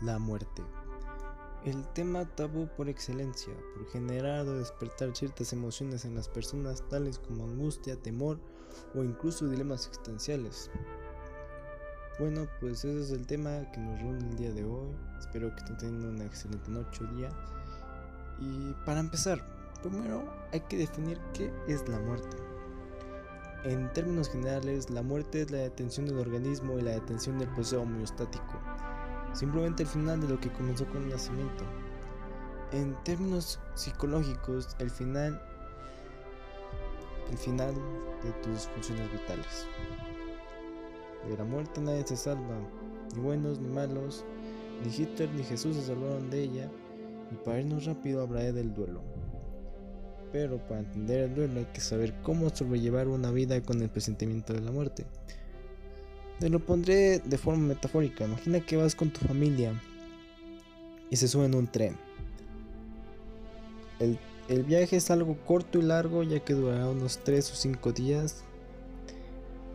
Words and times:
la 0.00 0.18
muerte. 0.18 0.62
El 1.64 1.84
tema 1.88 2.24
tabú 2.24 2.68
por 2.76 2.88
excelencia, 2.88 3.52
por 3.74 3.86
generar 3.90 4.46
o 4.46 4.58
despertar 4.58 5.14
ciertas 5.16 5.52
emociones 5.52 6.04
en 6.04 6.14
las 6.14 6.28
personas 6.28 6.88
tales 6.88 7.18
como 7.18 7.44
angustia, 7.44 7.96
temor 7.96 8.38
o 8.94 9.02
incluso 9.02 9.48
dilemas 9.48 9.86
existenciales. 9.88 10.70
Bueno, 12.20 12.46
pues 12.60 12.84
ese 12.84 13.00
es 13.00 13.10
el 13.10 13.26
tema 13.26 13.70
que 13.72 13.80
nos 13.80 13.98
reúne 14.00 14.28
el 14.30 14.36
día 14.36 14.52
de 14.52 14.64
hoy. 14.64 14.88
Espero 15.18 15.54
que 15.54 15.62
teniendo 15.64 16.08
una 16.08 16.24
excelente 16.24 16.70
noche 16.70 17.04
o 17.04 17.14
día. 17.16 17.30
Y 18.40 18.72
para 18.84 19.00
empezar, 19.00 19.44
primero 19.82 20.22
hay 20.52 20.60
que 20.60 20.78
definir 20.78 21.18
qué 21.34 21.52
es 21.66 21.88
la 21.88 21.98
muerte. 21.98 22.36
En 23.64 23.92
términos 23.92 24.30
generales, 24.30 24.90
la 24.90 25.02
muerte 25.02 25.42
es 25.42 25.50
la 25.50 25.58
detención 25.58 26.06
del 26.06 26.18
organismo 26.18 26.78
y 26.78 26.82
la 26.82 26.92
detención 26.92 27.38
del 27.38 27.48
proceso 27.48 27.82
homeostático 27.82 28.57
simplemente 29.32 29.82
el 29.82 29.88
final 29.88 30.20
de 30.20 30.28
lo 30.28 30.40
que 30.40 30.52
comenzó 30.52 30.86
con 30.86 31.02
el 31.02 31.10
nacimiento. 31.10 31.64
En 32.72 32.94
términos 33.04 33.58
psicológicos, 33.74 34.76
el 34.78 34.90
final 34.90 35.40
el 37.30 37.38
final 37.38 37.74
de 38.22 38.32
tus 38.42 38.66
funciones 38.68 39.10
vitales. 39.12 39.66
De 41.28 41.36
la 41.36 41.44
muerte 41.44 41.80
nadie 41.80 42.06
se 42.06 42.16
salva, 42.16 42.56
ni 43.14 43.20
buenos 43.20 43.58
ni 43.58 43.68
malos, 43.68 44.24
ni 44.82 44.90
Hitler 44.90 45.30
ni 45.34 45.42
Jesús 45.42 45.76
se 45.76 45.82
salvaron 45.82 46.30
de 46.30 46.42
ella, 46.42 46.70
y 47.30 47.34
para 47.44 47.60
irnos 47.60 47.84
rápido 47.84 48.22
hablaré 48.22 48.52
del 48.52 48.72
duelo. 48.72 49.02
Pero 50.32 50.58
para 50.66 50.80
entender 50.80 51.20
el 51.24 51.34
duelo 51.34 51.60
hay 51.60 51.66
que 51.66 51.80
saber 51.80 52.14
cómo 52.22 52.48
sobrellevar 52.50 53.08
una 53.08 53.30
vida 53.30 53.60
con 53.62 53.82
el 53.82 53.90
presentimiento 53.90 54.52
de 54.52 54.60
la 54.60 54.72
muerte. 54.72 55.06
Te 56.38 56.48
lo 56.48 56.60
pondré 56.60 57.18
de 57.18 57.38
forma 57.38 57.66
metafórica. 57.66 58.24
Imagina 58.24 58.60
que 58.60 58.76
vas 58.76 58.94
con 58.94 59.10
tu 59.10 59.26
familia 59.26 59.72
y 61.10 61.16
se 61.16 61.26
suben 61.26 61.54
un 61.54 61.66
tren. 61.66 61.96
El, 63.98 64.18
el, 64.48 64.62
viaje 64.62 64.96
es 64.96 65.10
algo 65.10 65.36
corto 65.44 65.80
y 65.80 65.82
largo 65.82 66.22
ya 66.22 66.38
que 66.38 66.54
durará 66.54 66.88
unos 66.88 67.18
3 67.24 67.50
o 67.50 67.54
5 67.56 67.92
días. 67.92 68.44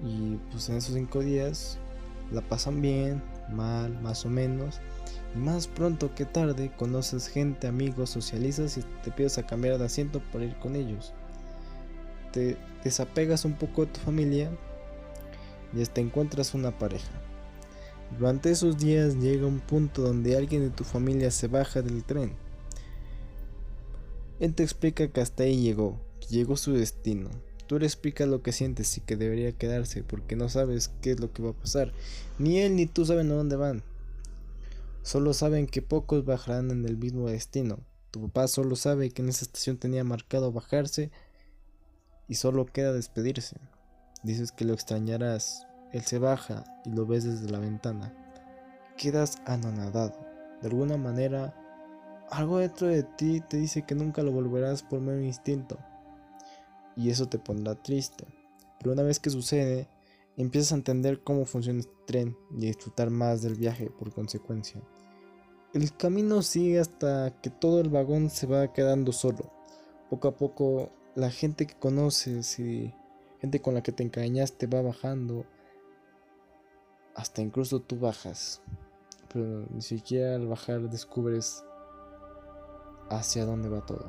Y 0.06 0.38
pues 0.52 0.70
en 0.70 0.78
esos 0.78 0.96
5 0.96 1.20
días 1.20 1.80
la 2.32 2.42
pasan 2.42 2.82
bien, 2.82 3.22
mal, 3.52 4.00
más 4.02 4.26
o 4.26 4.30
menos. 4.30 4.80
Y 5.36 5.40
más 5.40 5.68
pronto 5.68 6.16
que 6.16 6.26
tarde 6.26 6.72
conoces 6.78 7.28
gente, 7.28 7.68
amigos, 7.68 8.12
socializas 8.12 8.78
y 8.78 8.84
te 9.04 9.12
pides 9.12 9.38
a 9.38 9.46
cambiar 9.46 9.78
de 9.80 9.86
asiento 9.86 10.22
para 10.32 10.46
ir 10.46 10.56
con 10.60 10.78
ellos. 10.78 11.14
Te 12.32 12.58
desapegas 12.86 13.44
un 13.44 13.54
poco 13.54 13.86
de 13.86 13.92
tu 13.92 14.00
familia 14.00 14.50
y 15.76 15.82
hasta 15.82 16.02
encuentras 16.02 16.54
una 16.54 16.78
pareja. 16.78 17.12
Durante 18.18 18.52
esos 18.52 18.78
días 18.78 19.16
llega 19.16 19.48
un 19.48 19.60
punto 19.60 20.04
donde 20.04 20.38
alguien 20.38 20.62
de 20.62 20.70
tu 20.70 20.84
familia 20.84 21.32
se 21.32 21.48
baja 21.48 21.82
del 21.82 22.04
tren. 22.04 22.36
Él 24.40 24.54
te 24.54 24.64
explica 24.64 25.08
que 25.08 25.22
hasta 25.22 25.44
ahí 25.44 25.62
llegó, 25.62 26.00
llegó 26.30 26.58
su 26.58 26.74
destino. 26.74 27.30
Tú 27.68 27.80
le 27.80 27.86
explicas 27.86 28.28
lo 28.28 28.42
que 28.42 28.52
sientes 28.52 28.98
y 28.98 29.02
que 29.02 29.16
debería 29.16 29.54
quedarse 29.54 30.04
porque 30.04 30.36
no 30.36 30.50
sabes 30.50 30.92
qué 31.02 31.12
es 31.12 31.20
lo 31.20 31.32
que 31.32 31.42
va 31.42 31.52
a 31.52 31.60
pasar. 31.60 31.94
Ni 32.38 32.60
él 32.60 32.76
ni 32.76 32.86
tú 32.86 33.06
saben 33.06 33.32
a 33.32 33.36
dónde 33.36 33.56
van. 33.56 33.84
Solo 35.02 35.34
saben 35.34 35.68
que 35.68 35.82
pocos 35.82 36.24
bajarán 36.24 36.72
en 36.72 36.86
el 36.86 36.98
mismo 36.98 37.30
destino. 37.30 37.80
Tu 38.12 38.22
papá 38.22 38.48
solo 38.48 38.76
sabe 38.76 39.10
que 39.10 39.22
en 39.22 39.30
esa 39.30 39.46
estación 39.46 39.78
tenía 39.78 40.04
marcado 40.04 40.52
bajarse 40.52 41.10
y 42.28 42.36
solo 42.36 42.66
queda 42.66 42.94
despedirse. 42.94 43.58
Dices 44.24 44.52
que 44.52 44.66
lo 44.66 44.74
extrañarás. 44.74 45.68
Él 45.92 46.02
se 46.04 46.18
baja 46.18 46.64
y 46.86 46.90
lo 46.90 47.06
ves 47.06 47.26
desde 47.26 47.52
la 47.52 47.60
ventana. 47.60 48.14
Quedas 48.98 49.42
anonadado. 49.46 50.18
De 50.62 50.70
alguna 50.70 50.98
manera, 50.98 51.54
algo 52.32 52.60
dentro 52.60 52.88
de 52.88 53.04
ti 53.04 53.42
te 53.42 53.58
dice 53.58 53.84
que 53.84 53.96
nunca 53.96 54.24
lo 54.24 54.32
volverás 54.32 54.82
por 54.82 55.02
mero 55.02 55.22
instinto. 55.22 55.78
Y 56.96 57.10
eso 57.10 57.28
te 57.28 57.38
pondrá 57.38 57.76
triste. 57.76 58.26
Pero 58.80 58.94
una 58.94 59.04
vez 59.04 59.20
que 59.20 59.30
sucede, 59.30 59.88
empiezas 60.38 60.72
a 60.72 60.76
entender 60.76 61.22
cómo 61.24 61.46
funciona 61.46 61.82
este 61.82 61.94
tren 62.08 62.38
y 62.58 62.66
a 62.66 62.68
disfrutar 62.68 63.10
más 63.10 63.42
del 63.42 63.56
viaje 63.56 63.90
por 63.90 64.14
consecuencia. 64.14 64.82
El 65.74 65.96
camino 65.96 66.42
sigue 66.44 66.80
hasta 66.80 67.34
que 67.42 67.50
todo 67.50 67.82
el 67.82 67.90
vagón 67.90 68.30
se 68.30 68.48
va 68.48 68.72
quedando 68.74 69.12
solo. 69.12 69.52
Poco 70.10 70.28
a 70.28 70.38
poco, 70.38 70.92
la 71.16 71.32
gente 71.32 71.66
que 71.66 71.76
conoces 71.76 72.60
y 72.60 72.94
gente 73.44 73.62
con 73.62 73.74
la 73.74 73.84
que 73.84 73.92
te 73.92 74.04
engañaste 74.04 74.68
va 74.68 74.82
bajando, 74.82 75.46
hasta 77.14 77.42
incluso 77.42 77.82
tú 77.82 78.00
bajas, 78.00 78.62
pero 79.34 79.66
ni 79.70 79.82
siquiera 79.82 80.36
al 80.36 80.48
bajar 80.48 80.90
descubres 80.90 81.66
hacia 83.10 83.46
dónde 83.46 83.68
va 83.68 83.86
todo. 83.86 84.06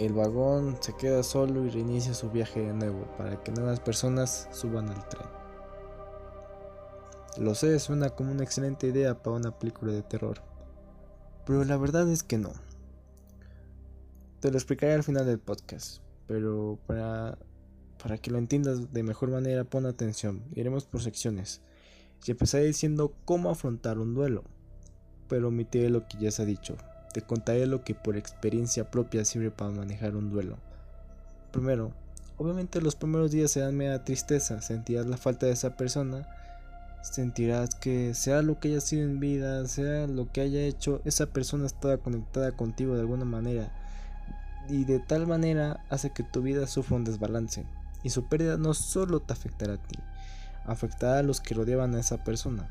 El 0.00 0.12
vagón 0.12 0.76
se 0.80 0.96
queda 0.96 1.22
solo 1.22 1.64
y 1.64 1.70
reinicia 1.70 2.14
su 2.14 2.30
viaje 2.30 2.62
de 2.62 2.72
nuevo 2.72 3.06
para 3.16 3.44
que 3.44 3.52
nuevas 3.52 3.78
personas 3.78 4.48
suban 4.50 4.88
al 4.88 5.08
tren. 5.08 5.28
Lo 7.36 7.54
sé, 7.54 7.78
suena 7.78 8.10
como 8.10 8.32
una 8.32 8.42
excelente 8.42 8.88
idea 8.88 9.22
para 9.22 9.36
una 9.36 9.56
película 9.56 9.92
de 9.92 10.02
terror, 10.02 10.42
pero 11.46 11.62
la 11.62 11.76
verdad 11.76 12.10
es 12.10 12.24
que 12.24 12.38
no. 12.38 12.50
Te 14.40 14.50
lo 14.50 14.56
explicaré 14.56 14.94
al 14.94 15.04
final 15.04 15.26
del 15.26 15.38
podcast 15.38 16.07
pero 16.28 16.78
para, 16.86 17.38
para 18.00 18.18
que 18.18 18.30
lo 18.30 18.38
entiendas 18.38 18.92
de 18.92 19.02
mejor 19.02 19.30
manera 19.30 19.64
pon 19.64 19.86
atención, 19.86 20.44
iremos 20.54 20.84
por 20.84 21.02
secciones. 21.02 21.62
Y 22.24 22.30
empezaré 22.30 22.64
diciendo 22.64 23.14
cómo 23.24 23.50
afrontar 23.50 23.98
un 23.98 24.14
duelo, 24.14 24.44
pero 25.28 25.48
omitiré 25.48 25.88
lo 25.88 26.06
que 26.06 26.18
ya 26.18 26.30
se 26.30 26.42
ha 26.42 26.44
dicho. 26.44 26.76
Te 27.14 27.22
contaré 27.22 27.66
lo 27.66 27.82
que 27.82 27.94
por 27.94 28.16
experiencia 28.16 28.90
propia 28.90 29.24
sirve 29.24 29.50
para 29.50 29.70
manejar 29.70 30.14
un 30.14 30.30
duelo. 30.30 30.58
Primero, 31.50 31.92
obviamente 32.36 32.82
los 32.82 32.94
primeros 32.94 33.30
días 33.30 33.52
serán 33.52 33.76
media 33.76 34.04
tristeza, 34.04 34.60
sentirás 34.60 35.06
la 35.06 35.16
falta 35.16 35.46
de 35.46 35.52
esa 35.52 35.76
persona, 35.76 36.28
sentirás 37.02 37.74
que 37.74 38.12
sea 38.12 38.42
lo 38.42 38.60
que 38.60 38.68
haya 38.68 38.80
sido 38.82 39.04
en 39.04 39.20
vida, 39.20 39.66
sea 39.66 40.06
lo 40.06 40.30
que 40.30 40.42
haya 40.42 40.60
hecho, 40.60 41.00
esa 41.06 41.26
persona 41.26 41.64
estaba 41.64 41.96
conectada 41.96 42.52
contigo 42.52 42.94
de 42.94 43.00
alguna 43.00 43.24
manera 43.24 43.72
y 44.68 44.84
de 44.84 44.98
tal 44.98 45.26
manera 45.26 45.84
hace 45.88 46.10
que 46.10 46.22
tu 46.22 46.42
vida 46.42 46.66
sufra 46.66 46.96
un 46.96 47.04
desbalance. 47.04 47.64
Y 48.02 48.10
su 48.10 48.24
pérdida 48.28 48.56
no 48.56 48.74
solo 48.74 49.20
te 49.20 49.32
afectará 49.32 49.74
a 49.74 49.82
ti, 49.82 49.98
afectará 50.64 51.18
a 51.18 51.22
los 51.22 51.40
que 51.40 51.54
rodeaban 51.54 51.94
a 51.94 52.00
esa 52.00 52.22
persona. 52.22 52.68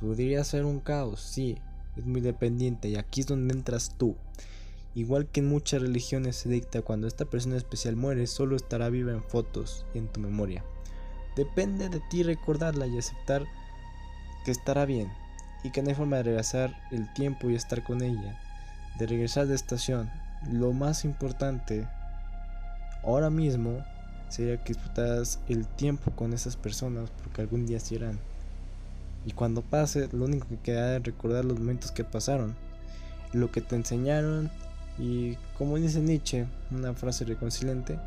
Podría 0.00 0.44
ser 0.44 0.64
un 0.64 0.80
caos, 0.80 1.20
sí, 1.20 1.58
es 1.96 2.06
muy 2.06 2.20
dependiente 2.20 2.88
y 2.88 2.96
aquí 2.96 3.20
es 3.20 3.26
donde 3.26 3.52
entras 3.52 3.94
tú. 3.98 4.16
Igual 4.94 5.26
que 5.26 5.40
en 5.40 5.48
muchas 5.48 5.82
religiones 5.82 6.36
se 6.36 6.48
dicta 6.48 6.82
cuando 6.82 7.06
esta 7.06 7.24
persona 7.24 7.56
especial 7.56 7.96
muere, 7.96 8.26
solo 8.26 8.56
estará 8.56 8.88
viva 8.88 9.12
en 9.12 9.22
fotos 9.22 9.84
y 9.94 9.98
en 9.98 10.08
tu 10.08 10.20
memoria. 10.20 10.64
Depende 11.36 11.88
de 11.88 12.00
ti 12.10 12.22
recordarla 12.22 12.86
y 12.86 12.98
aceptar 12.98 13.44
que 14.44 14.50
estará 14.50 14.86
bien 14.86 15.12
y 15.62 15.70
que 15.70 15.82
no 15.82 15.90
hay 15.90 15.94
forma 15.94 16.16
de 16.16 16.22
regresar 16.22 16.74
el 16.90 17.12
tiempo 17.12 17.50
y 17.50 17.54
estar 17.54 17.84
con 17.84 18.02
ella, 18.02 18.40
de 18.98 19.06
regresar 19.06 19.46
de 19.46 19.54
estación, 19.54 20.10
lo 20.50 20.72
más 20.72 21.04
importante 21.04 21.86
ahora 23.02 23.30
mismo 23.30 23.84
sería 24.28 24.62
que 24.62 24.74
disfrutaras 24.74 25.40
el 25.48 25.66
tiempo 25.66 26.10
con 26.12 26.32
esas 26.32 26.56
personas 26.56 27.10
porque 27.22 27.42
algún 27.42 27.66
día 27.66 27.80
se 27.80 27.96
irán. 27.96 28.18
Y 29.24 29.32
cuando 29.32 29.62
pase, 29.62 30.08
lo 30.12 30.24
único 30.24 30.48
que 30.48 30.58
queda 30.58 30.96
es 30.96 31.02
recordar 31.02 31.44
los 31.44 31.58
momentos 31.58 31.90
que 31.90 32.04
pasaron, 32.04 32.54
lo 33.32 33.50
que 33.50 33.60
te 33.60 33.76
enseñaron 33.76 34.50
y 34.98 35.36
como 35.56 35.76
dice 35.76 36.00
Nietzsche, 36.00 36.46
una 36.70 36.92
frase 36.94 37.24
reconciliante, 37.24 37.98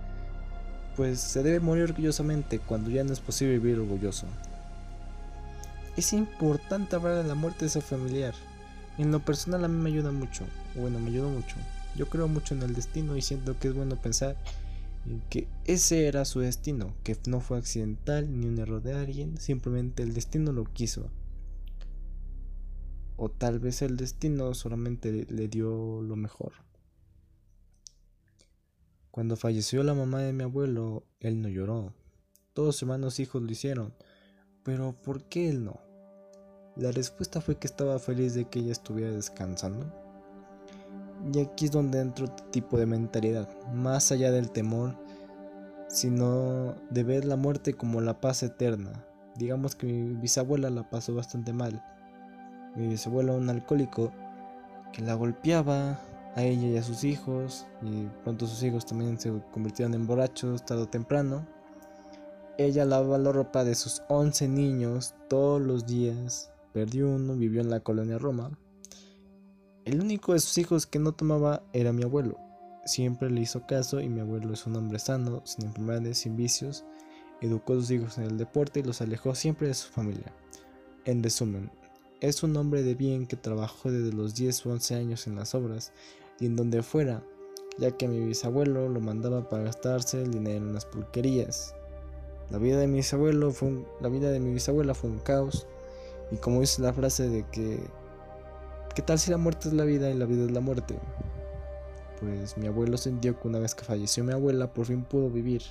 pues 0.96 1.20
se 1.20 1.42
debe 1.42 1.60
morir 1.60 1.86
orgullosamente 1.86 2.60
cuando 2.60 2.90
ya 2.90 3.04
no 3.04 3.14
es 3.14 3.20
posible 3.20 3.58
vivir 3.58 3.80
orgulloso. 3.80 4.28
Es 5.98 6.14
importante 6.14 6.96
hablar 6.96 7.22
de 7.22 7.28
la 7.28 7.36
muerte 7.36 7.62
de 7.62 7.68
ese 7.68 7.82
familiar. 7.82 8.34
En 8.98 9.12
lo 9.12 9.20
personal 9.20 9.64
a 9.64 9.68
mí 9.68 9.82
me 9.82 9.90
ayuda 9.90 10.12
mucho, 10.12 10.46
bueno, 10.76 11.00
me 11.00 11.10
ayudó 11.10 11.30
mucho. 11.30 11.56
Yo 11.96 12.08
creo 12.08 12.28
mucho 12.28 12.56
en 12.56 12.62
el 12.64 12.74
destino 12.74 13.18
y 13.18 13.22
siento 13.22 13.58
que 13.60 13.68
es 13.68 13.74
bueno 13.74 14.02
pensar 14.02 14.38
en 15.06 15.22
que 15.30 15.48
ese 15.66 16.08
era 16.08 16.26
su 16.26 16.40
destino, 16.40 16.94
que 17.04 17.18
no 17.28 17.42
fue 17.42 17.58
accidental 17.58 18.40
ni 18.40 18.48
un 18.48 18.60
error 18.60 18.82
de 18.82 18.94
alguien, 18.94 19.38
simplemente 19.38 20.04
el 20.04 20.14
destino 20.14 20.52
lo 20.52 20.64
quiso. 20.66 21.10
O 23.18 23.30
tal 23.30 23.60
vez 23.60 23.82
el 23.82 23.98
destino 23.98 24.54
solamente 24.54 25.26
le 25.30 25.48
dio 25.48 26.02
lo 26.02 26.16
mejor. 26.16 26.54
Cuando 29.12 29.36
falleció 29.36 29.84
la 29.84 29.94
mamá 29.94 30.22
de 30.22 30.34
mi 30.34 30.44
abuelo, 30.44 31.04
él 31.20 31.42
no 31.42 31.50
lloró. 31.50 31.94
Todos 32.54 32.76
sus 32.76 32.84
hermanos 32.84 33.20
hijos 33.20 33.42
lo 33.42 33.52
hicieron. 33.52 33.94
Pero 34.64 34.94
¿por 35.02 35.26
qué 35.26 35.50
él 35.50 35.66
no? 35.66 35.82
La 36.78 36.92
respuesta 36.92 37.42
fue 37.42 37.58
que 37.58 37.68
estaba 37.68 38.00
feliz 38.00 38.34
de 38.34 38.46
que 38.46 38.60
ella 38.60 38.72
estuviera 38.72 39.12
descansando 39.12 40.01
y 41.34 41.40
aquí 41.40 41.66
es 41.66 41.72
donde 41.72 42.00
entra 42.00 42.26
otro 42.26 42.46
tipo 42.48 42.78
de 42.78 42.86
mentalidad, 42.86 43.48
más 43.74 44.12
allá 44.12 44.32
del 44.32 44.52
temor, 44.52 44.96
sino 45.88 46.76
de 46.90 47.04
ver 47.04 47.26
la 47.26 47.36
muerte 47.36 47.74
como 47.74 48.02
la 48.02 48.20
paz 48.20 48.44
eterna. 48.44 49.06
digamos 49.36 49.76
que 49.76 49.88
mi 49.88 50.14
bisabuela 50.16 50.70
la 50.70 50.90
pasó 50.90 51.16
bastante 51.16 51.54
mal. 51.54 51.84
Mi 52.76 52.88
bisabuelo 52.88 53.36
un 53.36 53.50
alcohólico 53.50 54.12
que 54.94 55.02
la 55.02 55.14
golpeaba 55.16 56.00
a 56.36 56.44
ella 56.44 56.68
y 56.68 56.78
a 56.78 56.84
sus 56.84 57.04
hijos 57.04 57.66
y 57.82 58.08
pronto 58.24 58.48
sus 58.48 58.64
hijos 58.64 58.86
también 58.86 59.20
se 59.20 59.32
convirtieron 59.52 59.94
en 59.94 60.08
borrachos 60.08 60.66
tarde 60.66 60.86
temprano. 60.88 61.46
Ella 62.58 62.86
lavaba 62.86 63.18
la 63.18 63.32
ropa 63.32 63.64
de 63.64 63.76
sus 63.76 64.04
11 64.10 64.48
niños 64.48 65.16
todos 65.30 65.62
los 65.62 65.86
días. 65.86 66.52
Perdió 66.74 67.10
uno, 67.10 67.36
vivió 67.36 67.62
en 67.62 67.70
la 67.70 67.80
colonia 67.80 68.18
Roma. 68.18 68.52
El 69.84 70.00
único 70.00 70.34
de 70.34 70.40
sus 70.40 70.60
hijos 70.60 70.86
que 70.86 71.00
no 71.00 71.12
tomaba 71.12 71.64
era 71.74 71.92
mi 71.92 72.04
abuelo. 72.04 72.38
Siempre 72.86 73.32
le 73.32 73.42
hizo 73.42 73.66
caso 73.66 74.00
y 74.00 74.10
mi 74.10 74.20
abuelo 74.20 74.54
es 74.54 74.68
un 74.68 74.76
hombre 74.76 75.00
sano, 75.00 75.42
sin 75.44 75.66
enfermedades, 75.66 76.20
sin 76.20 76.36
vicios. 76.36 76.86
Educó 77.42 77.74
a 77.74 77.76
sus 77.78 77.90
hijos 77.90 78.18
en 78.20 78.26
el 78.26 78.38
deporte 78.38 78.82
y 78.82 78.84
los 78.84 79.02
alejó 79.02 79.34
siempre 79.34 79.68
de 79.68 79.74
su 79.74 79.90
familia. 79.90 80.36
En 81.06 81.24
resumen, 81.24 81.72
es 82.20 82.44
un 82.44 82.56
hombre 82.58 82.84
de 82.84 82.94
bien 82.94 83.26
que 83.26 83.36
trabajó 83.36 83.92
desde 83.92 84.14
los 84.14 84.36
10 84.36 84.68
o 84.68 84.72
11 84.74 84.96
años 84.96 85.26
en 85.26 85.36
las 85.36 85.56
obras 85.56 85.94
y 86.40 86.46
en 86.46 86.56
donde 86.56 86.84
fuera, 86.84 87.24
ya 87.80 87.98
que 87.98 88.08
mi 88.08 88.20
bisabuelo 88.20 88.88
lo 88.88 89.00
mandaba 89.00 89.50
para 89.50 89.64
gastarse 89.64 90.22
el 90.22 90.30
dinero 90.30 90.68
en 90.68 90.74
las 90.76 90.86
pulquerías. 90.86 91.74
La 92.52 92.60
vida 92.60 92.78
de 92.78 92.86
mi 92.86 92.98
bisabuelo 92.98 93.50
fue 93.50 93.84
la 94.00 94.10
vida 94.10 94.30
de 94.30 94.40
mi 94.40 94.54
bisabuela 94.54 94.94
fue 94.94 95.10
un 95.10 95.20
caos 95.20 95.66
y 96.30 96.36
como 96.36 96.62
dice 96.62 96.84
la 96.84 96.94
frase 96.94 97.30
de 97.30 97.48
que 97.50 97.80
¿qué 98.94 99.02
tal 99.02 99.20
si 99.20 99.32
la 99.32 99.38
muerte 99.38 99.70
es 99.70 99.74
la 99.74 99.86
vida 99.86 100.10
y 100.10 100.14
la 100.14 100.26
vida 100.26 100.46
es 100.46 100.52
la 100.52 100.60
muerte? 100.60 101.00
Pues 102.20 102.58
mi 102.58 102.68
abuelo 102.68 102.98
sintió 102.98 103.40
que 103.40 103.48
una 103.48 103.60
vez 103.60 103.74
que 103.74 103.84
falleció 103.84 104.24
mi 104.24 104.34
abuela 104.34 104.74
por 104.74 104.86
fin 104.86 105.04
pudo 105.04 105.30
vivir. 105.30 105.62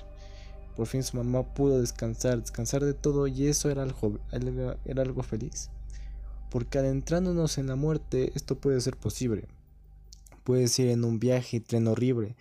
Por 0.76 0.86
fin 0.86 1.02
su 1.02 1.16
mamá 1.16 1.42
pudo 1.54 1.80
descansar, 1.80 2.40
descansar 2.40 2.84
de 2.84 2.94
todo 2.94 3.26
y 3.26 3.46
eso 3.46 3.70
era 3.70 3.82
algo, 3.82 5.22
feliz. 5.22 5.70
Porque 6.50 6.78
adentrándonos 6.78 7.58
en 7.58 7.66
la 7.66 7.76
muerte 7.76 8.32
esto 8.34 8.58
puede 8.58 8.80
ser 8.80 8.96
posible. 8.96 9.46
Puedes 10.44 10.78
ir 10.78 10.88
en 10.88 11.04
un 11.04 11.20
viaje 11.20 11.60
tren 11.60 11.86
horrible, 11.86 12.34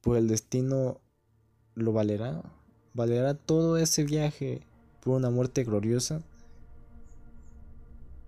pues 0.00 0.18
el 0.20 0.28
destino 0.28 1.00
lo 1.74 1.92
valerá. 1.92 2.42
¿Valerá 2.94 3.34
todo 3.34 3.76
ese 3.76 4.04
viaje 4.04 4.62
por 5.00 5.16
una 5.16 5.30
muerte 5.30 5.64
gloriosa? 5.64 6.22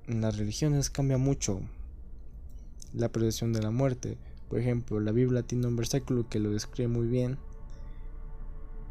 En 0.07 0.21
las 0.21 0.37
religiones 0.37 0.91
cambia 0.91 1.19
mucho 1.19 1.61
la 2.95 3.11
percepción 3.11 3.53
de 3.53 3.63
la 3.63 3.71
muerte. 3.71 4.19
Por 4.49 4.59
ejemplo, 4.59 5.01
la 5.01 5.13
Biblia 5.13 5.43
tiene 5.43 5.67
un 5.67 5.77
versículo 5.77 6.29
que 6.29 6.39
lo 6.39 6.51
describe 6.51 6.89
muy 6.89 7.07
bien. 7.07 7.39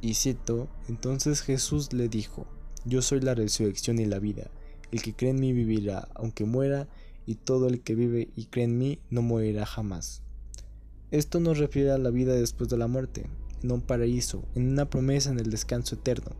Y 0.02 0.16
cito, 0.16 0.68
entonces 0.90 1.42
Jesús 1.42 1.94
le 1.94 2.10
dijo, 2.10 2.46
yo 2.86 3.02
soy 3.02 3.22
la 3.22 3.36
resurrección 3.36 4.00
y 4.00 4.06
la 4.06 4.20
vida. 4.20 4.52
El 4.92 5.02
que 5.02 5.14
cree 5.14 5.32
en 5.32 5.40
mí 5.40 5.54
vivirá, 5.54 6.10
aunque 6.14 6.46
muera, 6.46 6.88
y 7.26 7.36
todo 7.36 7.68
el 7.68 7.82
que 7.82 7.96
vive 7.96 8.30
y 8.36 8.46
cree 8.46 8.66
en 8.66 8.78
mí 8.78 9.00
no 9.10 9.22
morirá 9.22 9.66
jamás. 9.66 10.22
Esto 11.12 11.40
nos 11.40 11.58
refiere 11.58 11.92
a 11.92 11.98
la 11.98 12.10
vida 12.10 12.34
después 12.34 12.70
de 12.70 12.78
la 12.78 12.88
muerte 12.88 13.26
en 13.64 13.72
un 13.72 13.82
paraíso, 13.82 14.44
en 14.56 14.70
una 14.70 14.90
promesa 14.90 15.32
en 15.32 15.40
el 15.40 15.50
descanso 15.50 15.96
eterno. 15.96 16.32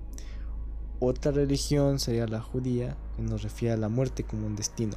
Otra 1.00 1.32
religión 1.32 2.00
sería 2.00 2.28
la 2.28 2.42
judía, 2.42 2.98
que 3.16 3.24
nos 3.24 3.44
refiere 3.44 3.74
a 3.74 3.78
la 3.78 3.90
muerte 3.90 4.24
como 4.24 4.46
un 4.48 4.56
destino. 4.56 4.96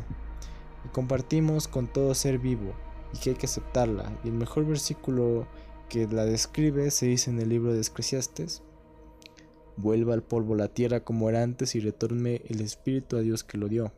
Compartimos 0.92 1.68
con 1.68 1.86
todo 1.86 2.14
ser 2.14 2.38
vivo, 2.38 2.74
y 3.12 3.18
que 3.18 3.30
hay 3.30 3.36
que 3.36 3.46
aceptarla. 3.46 4.18
Y 4.24 4.28
el 4.28 4.34
mejor 4.34 4.66
versículo 4.66 5.46
que 5.88 6.06
la 6.06 6.24
describe 6.24 6.90
se 6.90 7.06
dice 7.06 7.30
en 7.30 7.40
el 7.40 7.48
libro 7.48 7.72
de 7.72 7.80
Esclesiastes. 7.80 8.62
Vuelva 9.76 10.14
al 10.14 10.22
polvo 10.22 10.54
la 10.54 10.68
tierra 10.68 11.00
como 11.00 11.28
era 11.28 11.42
antes 11.42 11.74
y 11.74 11.80
retorne 11.80 12.42
el 12.48 12.60
espíritu 12.60 13.16
a 13.16 13.20
Dios 13.20 13.44
que 13.44 13.58
lo 13.58 13.68
dio. 13.68 13.92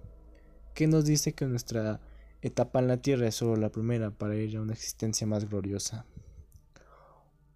¿Qué 0.75 0.87
nos 0.87 1.05
dice 1.05 1.33
que 1.33 1.47
nuestra 1.47 2.01
etapa 2.43 2.81
en 2.81 2.89
la 2.89 2.97
tierra 2.99 3.29
es 3.29 3.37
solo 3.37 3.57
la 3.57 3.71
primera 3.71 4.11
para 4.11 4.37
ir 4.37 4.57
a 4.57 4.61
una 4.61 4.73
existencia 4.73 5.27
más 5.27 5.49
gloriosa? 5.49 6.05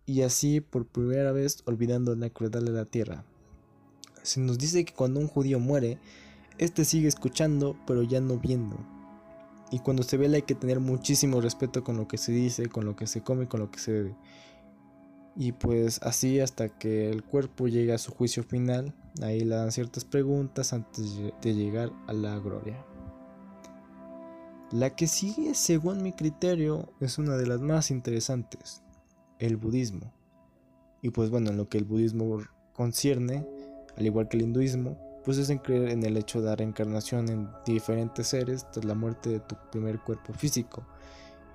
y 0.06 0.22
así 0.22 0.60
por 0.60 0.86
primera 0.86 1.32
vez 1.32 1.62
olvidando 1.64 2.14
la 2.14 2.30
crueldad 2.30 2.62
de 2.62 2.72
la 2.72 2.84
tierra. 2.84 3.24
Se 4.22 4.40
nos 4.40 4.58
dice 4.58 4.84
que 4.84 4.94
cuando 4.94 5.20
un 5.20 5.28
judío 5.28 5.58
muere, 5.58 5.98
éste 6.58 6.84
sigue 6.84 7.08
escuchando 7.08 7.76
pero 7.86 8.02
ya 8.02 8.20
no 8.20 8.38
viendo. 8.38 8.76
Y 9.72 9.78
cuando 9.78 10.02
se 10.02 10.18
vela 10.18 10.36
hay 10.36 10.42
que 10.42 10.54
tener 10.54 10.80
muchísimo 10.80 11.40
respeto 11.40 11.82
con 11.82 11.96
lo 11.96 12.06
que 12.06 12.18
se 12.18 12.30
dice, 12.30 12.68
con 12.68 12.84
lo 12.84 12.94
que 12.94 13.06
se 13.06 13.22
come, 13.22 13.48
con 13.48 13.60
lo 13.60 13.70
que 13.70 13.78
se 13.78 13.90
bebe. 13.90 14.16
Y 15.34 15.52
pues 15.52 15.98
así 16.02 16.40
hasta 16.40 16.68
que 16.68 17.10
el 17.10 17.24
cuerpo 17.24 17.66
llegue 17.66 17.94
a 17.94 17.98
su 17.98 18.12
juicio 18.12 18.44
final, 18.44 18.94
ahí 19.22 19.40
le 19.40 19.56
dan 19.56 19.72
ciertas 19.72 20.04
preguntas 20.04 20.74
antes 20.74 21.18
de 21.40 21.54
llegar 21.54 21.90
a 22.06 22.12
la 22.12 22.38
gloria. 22.38 22.84
La 24.70 24.94
que 24.94 25.06
sigue, 25.06 25.54
según 25.54 26.02
mi 26.02 26.12
criterio, 26.12 26.92
es 27.00 27.16
una 27.16 27.38
de 27.38 27.46
las 27.46 27.60
más 27.62 27.90
interesantes 27.90 28.82
el 29.38 29.56
budismo. 29.56 30.12
Y 31.00 31.10
pues 31.10 31.30
bueno, 31.30 31.50
en 31.50 31.56
lo 31.56 31.68
que 31.68 31.78
el 31.78 31.84
budismo 31.84 32.40
concierne, 32.74 33.46
al 33.96 34.06
igual 34.06 34.28
que 34.28 34.36
el 34.36 34.44
hinduismo, 34.44 34.98
pues 35.24 35.38
es 35.38 35.50
en 35.50 35.58
creer 35.58 35.90
en 35.90 36.02
el 36.04 36.16
hecho 36.16 36.40
de 36.40 36.46
la 36.46 36.56
reencarnación 36.56 37.28
en 37.28 37.48
diferentes 37.64 38.28
seres 38.28 38.66
tras 38.70 38.84
la 38.84 38.94
muerte 38.94 39.30
de 39.30 39.40
tu 39.40 39.56
primer 39.70 40.00
cuerpo 40.00 40.32
físico. 40.32 40.84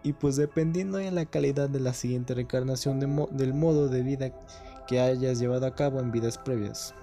Y 0.03 0.13
pues 0.13 0.35
dependiendo 0.35 0.97
de 0.99 1.11
la 1.11 1.25
calidad 1.25 1.69
de 1.69 1.79
la 1.79 1.93
siguiente 1.93 2.33
reencarnación 2.33 2.99
del 2.99 3.53
modo 3.53 3.89
de 3.89 4.03
vida 4.03 4.31
que 4.87 5.01
hayas 5.01 5.39
llevado 5.39 5.65
a 5.65 5.75
cabo 5.75 5.99
en 5.99 6.11
vidas 6.11 6.37
previas. 6.37 6.93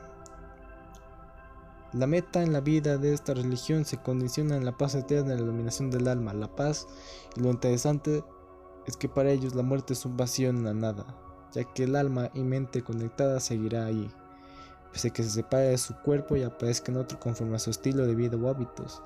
La 1.92 2.06
meta 2.06 2.42
en 2.42 2.52
la 2.52 2.60
vida 2.60 2.98
de 2.98 3.12
esta 3.12 3.34
religión 3.34 3.84
se 3.84 3.98
condiciona 3.98 4.56
en 4.56 4.64
la 4.64 4.76
paz 4.76 4.94
eterna, 4.94 5.32
en 5.32 5.38
la 5.38 5.44
iluminación 5.44 5.90
del 5.90 6.08
alma, 6.08 6.34
la 6.34 6.48
paz 6.48 6.88
y 7.36 7.40
lo 7.40 7.50
interesante 7.50 8.24
es 8.86 8.96
que 8.96 9.08
para 9.08 9.30
ellos 9.30 9.54
la 9.54 9.62
muerte 9.62 9.92
es 9.92 10.04
un 10.04 10.16
vacío 10.16 10.50
en 10.50 10.64
la 10.64 10.74
nada, 10.74 11.06
ya 11.52 11.62
que 11.72 11.84
el 11.84 11.94
alma 11.94 12.30
y 12.34 12.42
mente 12.42 12.82
conectada 12.82 13.38
seguirá 13.38 13.86
ahí, 13.86 14.10
pese 14.94 15.10
que 15.10 15.24
se 15.24 15.30
separe 15.30 15.64
de 15.64 15.78
su 15.78 15.94
cuerpo 15.96 16.36
y 16.36 16.44
aparezca 16.44 16.92
en 16.92 16.98
otro 16.98 17.18
conforme 17.18 17.56
a 17.56 17.58
su 17.58 17.70
estilo 17.70 18.06
de 18.06 18.14
vida 18.14 18.36
o 18.36 18.48
hábitos. 18.48 19.02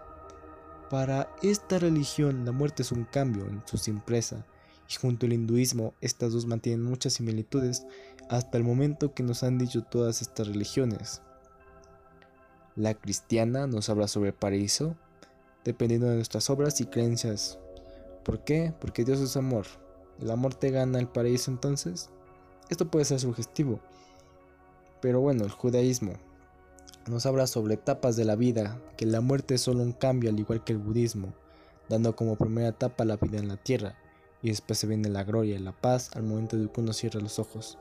Para 0.91 1.35
esta 1.43 1.79
religión 1.79 2.45
la 2.45 2.53
muerte 2.53 2.83
es 2.83 2.93
un 2.93 3.05
cambio 3.05 3.47
en 3.47 3.63
su 3.65 3.79
simpleza, 3.79 4.45
y 4.89 4.95
junto 4.95 5.25
al 5.27 5.33
hinduismo 5.33 5.95
estas 6.03 6.33
dos 6.35 6.47
mantienen 6.47 6.85
muchas 6.85 7.15
similitudes 7.15 7.87
hasta 8.29 8.59
el 8.59 8.65
momento 8.65 9.15
que 9.15 9.23
nos 9.23 9.43
han 9.43 9.57
dicho 9.57 9.83
todas 9.83 10.23
estas 10.23 10.47
religiones. 10.47 11.23
La 12.77 12.95
cristiana 12.95 13.67
nos 13.67 13.89
habla 13.89 14.07
sobre 14.07 14.29
el 14.29 14.35
paraíso, 14.35 14.95
dependiendo 15.65 16.07
de 16.07 16.17
nuestras 16.17 16.51
obras 16.51 16.81
y 16.83 16.87
creencias 16.87 17.59
¿Por 18.29 18.45
qué? 18.45 18.75
Porque 18.79 19.07
Dios 19.07 19.21
es 19.21 19.39
amor. 19.39 19.65
¿El 20.21 20.31
amor 20.31 20.55
te 20.55 20.71
gana 20.71 20.99
el 20.99 21.09
paraíso 21.09 21.51
entonces? 21.51 22.11
Esto 22.69 22.91
puede 22.91 23.07
ser 23.07 23.21
sugestivo. 23.21 23.81
Pero 25.01 25.21
bueno, 25.21 25.45
el 25.45 25.51
judaísmo 25.51 26.15
nos 27.09 27.27
habla 27.27 27.47
sobre 27.47 27.75
etapas 27.75 28.17
de 28.17 28.25
la 28.25 28.37
vida, 28.37 28.81
que 28.97 29.07
la 29.07 29.21
muerte 29.21 29.55
es 29.55 29.63
solo 29.63 29.83
un 29.83 29.93
cambio 29.93 30.31
al 30.31 30.39
igual 30.39 30.65
que 30.65 30.73
el 30.73 30.79
budismo, 30.79 31.33
dando 31.89 32.15
como 32.15 32.37
primera 32.37 32.69
etapa 32.69 33.05
la 33.05 33.17
vida 33.17 33.39
en 33.39 33.49
la 33.49 33.57
tierra, 33.57 33.97
y 34.43 34.49
después 34.49 34.79
se 34.79 34.87
viene 34.87 35.09
la 35.09 35.25
gloria 35.25 35.57
y 35.57 35.59
la 35.59 35.73
paz 35.73 36.11
al 36.15 36.25
momento 36.25 36.57
de 36.57 36.71
que 36.71 36.81
uno 36.81 36.93
cierra 36.93 37.21
los 37.21 37.39
ojos. 37.39 37.79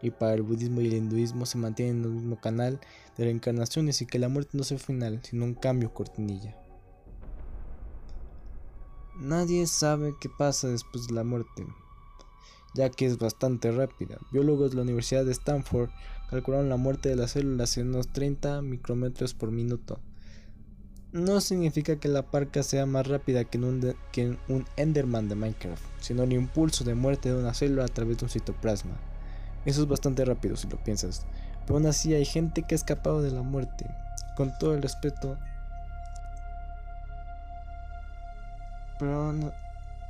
Y 0.00 0.10
para 0.10 0.34
el 0.34 0.42
budismo 0.42 0.80
y 0.80 0.88
el 0.88 0.94
hinduismo 0.94 1.46
se 1.46 1.58
mantienen 1.58 1.98
en 1.98 2.04
el 2.04 2.10
mismo 2.10 2.40
canal 2.40 2.80
de 3.16 3.24
reencarnaciones 3.24 4.02
y 4.02 4.06
que 4.06 4.18
la 4.18 4.28
muerte 4.28 4.50
no 4.54 4.62
es 4.62 4.72
el 4.72 4.80
final, 4.80 5.20
sino 5.22 5.44
un 5.44 5.54
cambio 5.54 5.94
cortinilla. 5.94 6.56
Nadie 9.20 9.66
sabe 9.68 10.14
qué 10.20 10.28
pasa 10.28 10.68
después 10.68 11.06
de 11.06 11.14
la 11.14 11.22
muerte, 11.22 11.64
ya 12.74 12.90
que 12.90 13.06
es 13.06 13.18
bastante 13.18 13.70
rápida. 13.70 14.18
Biólogos 14.32 14.70
de 14.70 14.76
la 14.76 14.82
Universidad 14.82 15.24
de 15.24 15.32
Stanford 15.32 15.90
calcularon 16.32 16.70
la 16.70 16.78
muerte 16.78 17.10
de 17.10 17.16
las 17.16 17.32
células 17.32 17.76
en 17.76 17.88
unos 17.88 18.08
30 18.08 18.62
micrómetros 18.62 19.34
por 19.34 19.50
minuto. 19.50 20.00
No 21.12 21.42
significa 21.42 21.96
que 21.96 22.08
la 22.08 22.22
parca 22.22 22.62
sea 22.62 22.86
más 22.86 23.06
rápida 23.06 23.44
que 23.44 23.58
en, 23.58 23.64
un 23.64 23.94
que 24.12 24.38
un 24.48 24.64
Enderman 24.78 25.28
de 25.28 25.34
Minecraft, 25.34 25.84
sino 26.00 26.22
el 26.22 26.32
impulso 26.32 26.84
de 26.84 26.94
muerte 26.94 27.28
de 27.28 27.38
una 27.38 27.52
célula 27.52 27.84
a 27.84 27.88
través 27.88 28.16
de 28.16 28.24
un 28.24 28.30
citoplasma. 28.30 28.96
Eso 29.66 29.82
es 29.82 29.88
bastante 29.88 30.24
rápido 30.24 30.56
si 30.56 30.66
lo 30.68 30.82
piensas, 30.82 31.26
pero 31.66 31.76
aún 31.76 31.86
así 31.86 32.14
hay 32.14 32.24
gente 32.24 32.62
que 32.62 32.74
ha 32.74 32.76
escapado 32.76 33.20
de 33.20 33.30
la 33.30 33.42
muerte. 33.42 33.84
Con 34.34 34.56
todo 34.58 34.74
el 34.74 34.80
respeto, 34.80 35.36
pero 38.98 39.34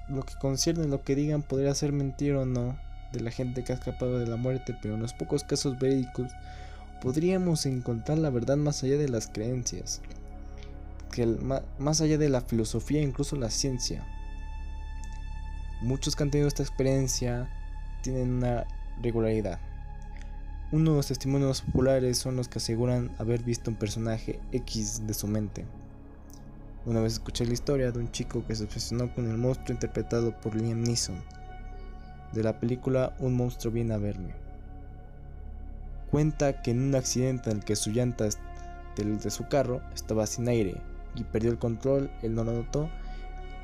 lo 0.09 0.23
que 0.23 0.35
concierne 0.37 0.87
lo 0.87 1.03
que 1.03 1.17
digan 1.17 1.43
podría 1.43 1.75
ser 1.75 1.91
mentira 1.91 2.39
o 2.39 2.47
no 2.47 2.77
de 3.13 3.21
la 3.21 3.31
gente 3.31 3.63
que 3.63 3.73
ha 3.73 3.77
escapado 3.77 4.19
de 4.19 4.27
la 4.27 4.37
muerte, 4.37 4.77
pero 4.81 4.95
en 4.95 5.01
los 5.01 5.13
pocos 5.13 5.45
casos 5.45 5.79
verídicos 5.79 6.33
podríamos 7.01 7.67
encontrar 7.67 8.19
la 8.19 8.31
verdad 8.31 8.57
más 8.57 8.83
allá 8.83 8.97
de 8.97 9.09
las 9.09 9.27
creencias, 9.27 10.01
que 11.11 11.27
más 11.79 12.01
allá 12.01 12.17
de 12.19 12.29
la 12.29 12.41
filosofía 12.41 13.01
e 13.01 13.05
incluso 13.05 13.37
la 13.37 13.51
ciencia. 13.51 14.07
Muchos 15.81 16.15
que 16.15 16.23
han 16.23 16.31
tenido 16.31 16.49
esta 16.49 16.63
experiencia 16.63 17.49
tienen 18.03 18.35
una 18.35 18.67
regularidad. 19.03 19.59
Unos 20.71 21.09
testimonios 21.09 21.61
populares 21.63 22.19
son 22.19 22.37
los 22.37 22.49
que 22.49 22.59
aseguran 22.59 23.11
haber 23.19 23.43
visto 23.43 23.71
un 23.71 23.77
personaje 23.77 24.41
X 24.53 25.07
de 25.07 25.13
su 25.13 25.27
mente. 25.27 25.67
Una 26.87 27.01
vez 27.01 27.15
escuché 27.15 27.45
la 27.45 27.53
historia 27.53 27.93
de 27.93 27.99
un 27.99 28.11
chico 28.11 28.45
que 28.47 28.55
se 28.55 28.65
obsesionó 28.65 29.15
con 29.15 29.31
el 29.31 29.39
monstruo 29.39 29.75
interpretado 29.75 30.41
por 30.41 30.57
Liam 30.57 30.83
Neeson, 30.83 31.23
de 32.33 32.43
la 32.43 32.59
película 32.59 33.15
Un 33.19 33.35
monstruo 33.35 33.73
viene 33.73 33.95
a 33.95 33.99
verme. 33.99 34.35
Cuenta 36.11 36.63
que 36.63 36.73
en 36.73 36.83
un 36.83 36.95
accidente 36.95 37.51
en 37.51 37.59
el 37.59 37.65
que 37.65 37.77
su 37.77 37.91
llanta 37.91 38.29
de 38.97 39.31
su 39.31 39.49
carro 39.49 39.81
estaba 39.95 40.27
sin 40.27 40.49
aire 40.49 40.81
y 41.15 41.25
perdió 41.25 41.51
el 41.51 41.59
control, 41.59 42.11
él 42.23 42.35
no 42.35 42.45
lo 42.45 42.53
notó 42.53 42.91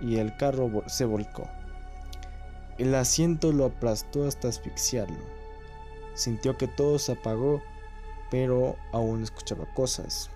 y 0.01 0.17
el 0.17 0.37
carro 0.37 0.71
se 0.87 1.05
volcó. 1.05 1.49
El 2.79 2.95
asiento 2.95 3.53
lo 3.53 3.67
aplastó 3.67 4.27
hasta 4.27 4.49
asfixiarlo 4.49 5.39
Sintió 6.19 6.57
que 6.57 6.67
todo 6.67 6.99
se 6.99 7.13
apagó, 7.13 7.63
pero 8.29 8.75
aún 8.91 9.23
escuchaba 9.23 9.73
cosas, 9.73 10.31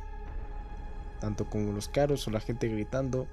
tanto 1.20 1.50
como 1.50 1.72
los 1.72 1.88
carros 1.88 2.28
o 2.28 2.30
la 2.30 2.38
gente 2.38 2.68
gritando. 2.68 3.26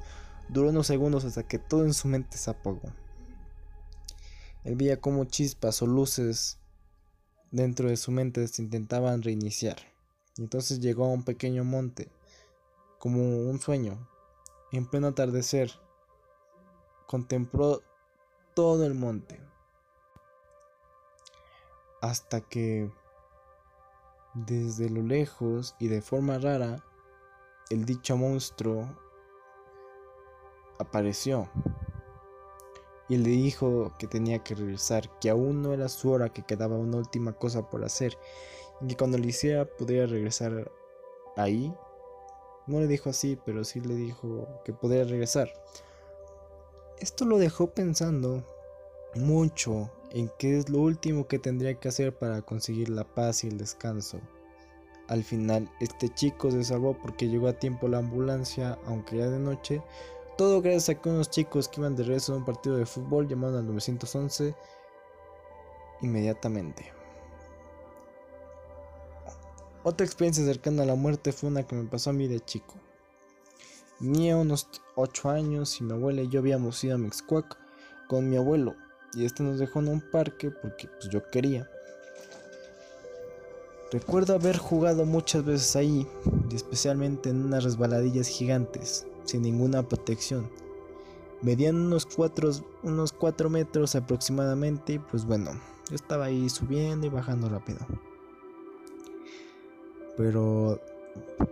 Duró 0.47 0.69
unos 0.69 0.87
segundos 0.87 1.25
hasta 1.25 1.43
que 1.43 1.59
todo 1.59 1.85
en 1.85 1.93
su 1.93 2.07
mente 2.07 2.37
se 2.37 2.49
apagó. 2.49 2.81
Él 4.63 4.75
veía 4.75 4.99
como 4.99 5.25
chispas 5.25 5.81
o 5.81 5.87
luces 5.87 6.59
dentro 7.51 7.89
de 7.89 7.97
su 7.97 8.11
mente 8.11 8.47
se 8.47 8.61
intentaban 8.61 9.21
reiniciar. 9.21 9.77
Entonces 10.37 10.79
llegó 10.79 11.05
a 11.05 11.09
un 11.09 11.23
pequeño 11.23 11.63
monte, 11.63 12.11
como 12.97 13.19
un 13.21 13.59
sueño. 13.59 14.07
En 14.71 14.85
pleno 14.85 15.07
atardecer, 15.07 15.71
contempló 17.07 17.81
todo 18.53 18.85
el 18.85 18.93
monte 18.93 19.41
hasta 22.01 22.41
que 22.41 22.91
desde 24.33 24.89
lo 24.89 25.01
lejos 25.01 25.75
y 25.79 25.87
de 25.87 26.01
forma 26.01 26.37
rara 26.37 26.83
el 27.69 27.85
dicho 27.85 28.15
monstruo 28.15 28.87
apareció 30.77 31.49
y 33.09 33.17
le 33.17 33.29
dijo 33.29 33.93
que 33.97 34.07
tenía 34.07 34.43
que 34.43 34.55
regresar, 34.55 35.09
que 35.19 35.29
aún 35.29 35.61
no 35.61 35.73
era 35.73 35.89
su 35.89 36.11
hora, 36.11 36.29
que 36.29 36.43
quedaba 36.43 36.77
una 36.77 36.97
última 36.97 37.33
cosa 37.33 37.69
por 37.69 37.83
hacer 37.83 38.17
y 38.81 38.87
que 38.87 38.95
cuando 38.95 39.17
lo 39.17 39.25
hiciera 39.25 39.65
podría 39.65 40.05
regresar 40.05 40.71
ahí. 41.35 41.73
No 42.67 42.79
le 42.79 42.87
dijo 42.87 43.09
así, 43.09 43.37
pero 43.43 43.63
sí 43.63 43.81
le 43.81 43.95
dijo 43.95 44.47
que 44.63 44.73
podría 44.73 45.03
regresar. 45.03 45.51
Esto 46.99 47.25
lo 47.25 47.39
dejó 47.39 47.71
pensando 47.71 48.43
mucho 49.15 49.89
en 50.11 50.31
qué 50.37 50.57
es 50.57 50.69
lo 50.69 50.79
último 50.79 51.27
que 51.27 51.39
tendría 51.39 51.73
que 51.79 51.87
hacer 51.87 52.15
para 52.15 52.43
conseguir 52.43 52.89
la 52.89 53.03
paz 53.03 53.43
y 53.43 53.47
el 53.47 53.57
descanso. 53.57 54.19
Al 55.07 55.23
final, 55.23 55.71
este 55.79 56.13
chico 56.13 56.51
se 56.51 56.63
salvó 56.63 56.95
porque 57.01 57.27
llegó 57.27 57.47
a 57.47 57.53
tiempo 57.53 57.87
la 57.87 57.97
ambulancia, 57.97 58.77
aunque 58.85 59.17
ya 59.17 59.27
de 59.27 59.39
noche. 59.39 59.81
Todo 60.39 60.62
gracias 60.62 60.88
a 60.88 61.01
que 61.01 61.10
unos 61.10 61.29
chicos 61.29 61.67
que 61.67 61.81
iban 61.81 61.98
de 61.98 62.03
regreso 62.03 62.31
a 62.31 62.38
un 62.38 62.46
partido 62.46 62.77
de 62.77 62.86
fútbol 62.86 63.27
llamaron 63.27 63.58
al 63.58 63.67
911 63.67 64.55
inmediatamente. 66.01 66.93
Otra 69.84 70.05
experiencia 70.05 70.46
cercana 70.46 70.84
a 70.84 70.86
la 70.86 70.96
muerte 70.96 71.34
fue 71.34 71.50
una 71.50 71.67
que 71.67 71.75
me 71.75 71.89
pasó 71.89 72.12
a 72.12 72.13
mí 72.13 72.29
de 72.29 72.39
chico. 72.39 72.75
Tenía 74.00 74.38
unos 74.38 74.69
8 74.96 75.29
años 75.29 75.81
y 75.81 75.84
mi 75.84 75.91
abuela 75.91 76.22
y 76.22 76.29
yo 76.29 76.39
habíamos 76.39 76.81
ido 76.86 76.96
a 76.96 77.00
Mexcuac 77.00 77.58
con 78.08 78.29
mi 78.29 78.38
abuelo 78.38 78.75
y 79.15 79.25
este 79.25 79.43
nos 79.43 79.60
dejó 79.60 79.79
en 79.79 79.89
un 79.89 80.10
parque 80.10 80.51
porque 80.51 80.88
pues, 80.88 81.10
yo 81.10 81.22
quería. 81.31 81.69
Recuerdo 83.91 84.36
haber 84.36 84.58
jugado 84.58 85.03
muchas 85.03 85.43
veces 85.43 85.75
ahí, 85.75 86.08
y 86.50 86.55
especialmente 86.55 87.29
en 87.29 87.43
unas 87.43 87.65
resbaladillas 87.65 88.29
gigantes, 88.29 89.05
sin 89.29 89.43
ninguna 89.43 89.83
protección. 89.83 90.50
Medían 91.41 91.75
unos 91.77 92.05
4 92.05 92.51
unos 92.83 93.13
cuatro 93.13 93.50
metros 93.50 93.95
aproximadamente 93.95 94.93
y 94.93 95.00
pues 95.00 95.25
bueno, 95.25 95.51
yo 95.89 95.95
estaba 95.95 96.25
ahí 96.25 96.50
subiendo 96.50 97.07
y 97.07 97.09
bajando 97.09 97.48
rápido. 97.48 97.79
Pero 100.17 100.79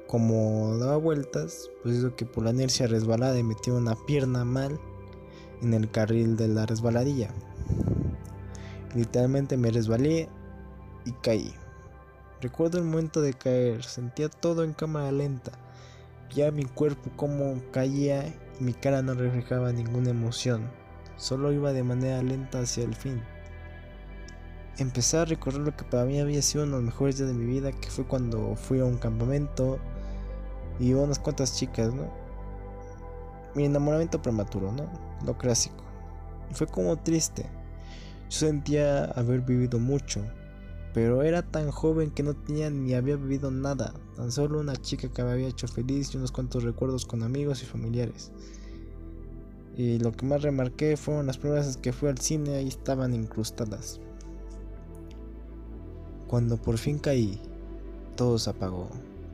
como 0.08 0.78
daba 0.78 0.98
vueltas, 0.98 1.70
pues 1.82 1.98
hizo 1.98 2.16
que 2.16 2.26
por 2.26 2.44
la 2.44 2.52
inercia 2.52 2.88
resbalada 2.88 3.38
y 3.40 3.44
metí 3.44 3.72
una 3.72 3.96
pierna 3.96 4.44
mal 4.44 4.80
en 5.62 5.74
el 5.74 5.90
carril 5.90 6.36
de 6.36 6.48
la 6.50 6.66
resbaladilla. 6.66 7.34
Literalmente 8.96 9.58
me 9.58 9.72
resbalé 9.72 10.30
y 11.06 11.12
caí. 11.14 11.54
Recuerdo 12.42 12.78
el 12.78 12.84
momento 12.84 13.22
de 13.22 13.34
caer, 13.34 13.84
sentía 13.84 14.30
todo 14.30 14.64
en 14.64 14.74
cámara 14.74 15.12
lenta. 15.12 15.52
Ya 16.34 16.52
mi 16.52 16.66
cuerpo 16.66 17.10
como 17.16 17.62
caía 17.72 18.28
y 18.60 18.64
mi 18.64 18.74
cara 18.74 19.02
no 19.02 19.14
reflejaba 19.14 19.72
ninguna 19.72 20.10
emoción, 20.10 20.70
solo 21.16 21.52
iba 21.52 21.74
de 21.74 21.84
manera 21.84 22.22
lenta 22.22 22.60
hacia 22.60 22.84
el 22.84 22.96
fin. 22.96 23.22
Empecé 24.78 25.18
a 25.18 25.26
recorrer 25.26 25.62
lo 25.62 25.76
que 25.76 25.84
para 25.84 26.06
mí 26.06 26.20
había 26.20 26.42
sido 26.42 26.64
uno 26.64 26.78
de 26.78 26.84
los 26.84 26.94
mejores 26.94 27.18
días 27.18 27.30
de 27.30 27.36
mi 27.36 27.46
vida, 27.46 27.72
que 27.72 27.90
fue 27.90 28.06
cuando 28.06 28.56
fui 28.56 28.80
a 28.80 28.86
un 28.86 28.98
campamento 28.98 29.80
y 30.80 30.94
unas 30.94 31.18
cuantas 31.18 31.56
chicas, 31.56 31.94
¿no? 31.94 32.08
Mi 33.56 33.66
enamoramiento 33.66 34.22
prematuro, 34.22 34.72
¿no? 34.72 34.88
Lo 35.26 35.36
clásico. 35.38 35.84
Fue 36.52 36.68
como 36.68 36.96
triste. 36.98 37.44
Yo 38.30 38.40
sentía 38.40 39.06
haber 39.06 39.42
vivido 39.42 39.80
mucho, 39.80 40.24
pero 40.98 41.22
era 41.22 41.44
tan 41.44 41.70
joven 41.70 42.10
que 42.10 42.24
no 42.24 42.34
tenía 42.34 42.72
ni 42.72 42.96
había 42.96 43.18
vivido 43.18 43.52
nada, 43.52 43.94
tan 44.16 44.32
solo 44.32 44.60
una 44.60 44.76
chica 44.76 45.08
que 45.10 45.24
me 45.24 45.30
había 45.30 45.48
hecho 45.48 45.68
feliz 45.68 46.12
y 46.12 46.18
unos 46.18 46.32
cuantos 46.32 46.64
recuerdos 46.64 47.06
con 47.06 47.22
amigos 47.22 47.62
y 47.62 47.68
familiares. 47.68 48.32
Y 49.76 50.00
lo 50.00 50.12
que 50.12 50.26
más 50.26 50.42
remarqué 50.42 50.98
fueron 50.98 51.28
las 51.28 51.38
pruebas 51.38 51.78
que 51.78 51.94
fui 51.94 52.10
al 52.10 52.18
cine, 52.18 52.56
ahí 52.56 52.68
estaban 52.68 53.14
incrustadas. 53.14 54.00
Cuando 56.26 56.58
por 56.58 56.80
fin 56.80 56.98
caí, 56.98 57.40
todo 58.16 58.40
se 58.40 58.50
apagó. 58.50 58.90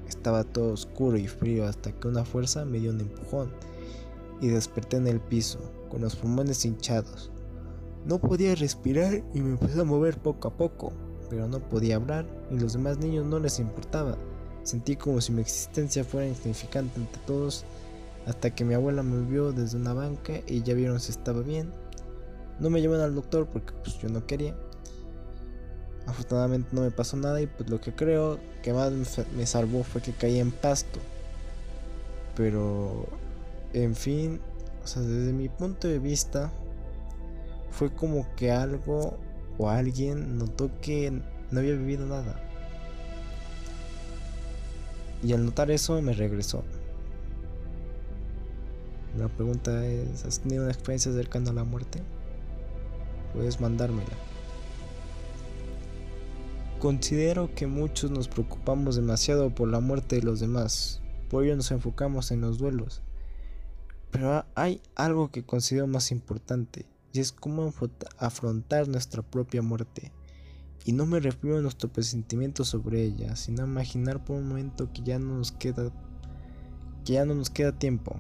Estaba 0.06 0.44
todo 0.44 0.74
oscuro 0.74 1.16
y 1.16 1.30
frío 1.30 1.66
hasta 1.66 1.94
que 1.94 2.10
una 2.10 2.26
fuerza 2.26 2.66
me 2.66 2.82
dio 2.82 2.92
un 2.92 3.00
empujón 3.00 3.54
y 4.42 4.50
desperté 4.50 4.98
en 4.98 5.08
el 5.08 5.22
piso, 5.22 5.60
con 5.90 6.02
los 6.02 6.18
pulmones 6.18 6.66
hinchados. 6.66 7.32
No 8.06 8.20
podía 8.20 8.54
respirar 8.54 9.24
y 9.34 9.40
me 9.40 9.52
empecé 9.52 9.80
a 9.80 9.86
mover 9.86 10.18
poco 10.18 10.50
a 10.50 10.58
poco, 10.58 10.92
pero 11.34 11.48
no 11.48 11.60
podía 11.60 11.96
hablar 11.96 12.28
y 12.52 12.60
los 12.60 12.74
demás 12.74 13.00
niños 13.00 13.26
no 13.26 13.40
les 13.40 13.58
importaba. 13.58 14.16
Sentí 14.62 14.96
como 14.96 15.20
si 15.20 15.32
mi 15.32 15.42
existencia 15.42 16.04
fuera 16.04 16.28
insignificante 16.28 17.00
ante 17.00 17.18
todos 17.26 17.66
hasta 18.28 18.54
que 18.54 18.64
mi 18.64 18.76
abuela 18.76 19.02
me 19.02 19.26
vio 19.26 19.52
desde 19.52 19.78
una 19.78 19.94
banca 19.94 20.34
y 20.46 20.62
ya 20.62 20.76
vieron 20.76 21.00
si 21.00 21.12
estaba 21.12 21.42
bien. 21.42 21.72
No 22.60 22.70
me 22.70 22.82
llevaron 22.82 23.04
al 23.04 23.16
doctor 23.16 23.48
porque 23.48 23.74
pues 23.84 23.98
yo 23.98 24.10
no 24.10 24.28
quería. 24.28 24.56
Afortunadamente 26.06 26.70
no 26.72 26.82
me 26.82 26.92
pasó 26.92 27.18
nada 27.18 27.42
y 27.42 27.48
pues 27.48 27.68
lo 27.68 27.82
que 27.82 27.96
creo 27.96 28.38
que 28.62 28.72
más 28.72 28.92
me 29.36 29.48
salvó 29.48 29.84
fue 29.84 30.02
que 30.02 30.12
caí 30.12 30.38
en 30.38 30.52
pasto. 30.52 31.00
Pero, 32.36 33.08
en 33.74 33.96
fin, 33.96 34.40
o 34.84 34.88
sea, 34.88 35.02
desde 35.02 35.34
mi 35.34 35.50
punto 35.50 35.88
de 35.88 35.98
vista, 35.98 36.52
fue 37.72 37.92
como 37.92 38.28
que 38.36 38.52
algo 38.52 39.18
o 39.58 39.70
alguien 39.70 40.38
notó 40.38 40.70
que 40.82 41.12
no 41.52 41.60
había 41.60 41.74
vivido 41.74 42.06
nada. 42.06 42.40
Y 45.24 45.34
al 45.34 45.46
notar 45.46 45.72
eso 45.72 46.02
me 46.02 46.14
regresó. 46.14 46.64
La 49.18 49.28
pregunta 49.28 49.86
es, 49.86 50.26
¿has 50.26 50.40
tenido 50.40 50.64
una 50.64 50.72
experiencia 50.72 51.14
cercana 51.14 51.52
a 51.52 51.54
la 51.54 51.64
muerte? 51.64 52.02
Puedes 53.34 53.62
mandármela. 53.62 54.10
Considero 56.80 57.54
que 57.56 57.68
muchos 57.68 58.12
nos 58.12 58.28
preocupamos 58.28 58.96
demasiado 58.96 59.54
por 59.54 59.70
la 59.70 59.80
muerte 59.80 60.18
de 60.18 60.24
los 60.24 60.40
demás, 60.40 61.02
por 61.30 61.46
ello 61.46 61.56
nos 61.56 61.72
enfocamos 61.72 62.32
en 62.32 62.42
los 62.42 62.58
duelos. 62.58 63.02
Pero 64.12 64.46
hay 64.56 64.82
algo 64.96 65.32
que 65.32 65.46
considero 65.46 65.88
más 65.88 66.12
importante, 66.12 66.86
y 67.14 67.20
es 67.20 67.32
cómo 67.32 67.72
afrontar 68.18 68.88
nuestra 68.88 69.22
propia 69.22 69.62
muerte. 69.62 70.12
Y 70.84 70.92
no 70.92 71.06
me 71.06 71.20
refiero 71.20 71.60
a 71.60 71.62
nuestro 71.62 71.90
presentimiento 71.90 72.66
sobre 72.66 73.04
ella, 73.04 73.36
sino 73.36 73.64
imaginar 73.64 74.26
por 74.26 74.36
un 74.36 74.50
momento 74.50 74.92
que 74.92 75.04
ya 75.04 75.20
no 75.20 75.38
nos 75.38 75.52
queda 75.52 75.92
que 77.06 77.14
ya 77.14 77.26
no 77.26 77.36
nos 77.36 77.50
queda 77.50 77.78
tiempo. 77.78 78.16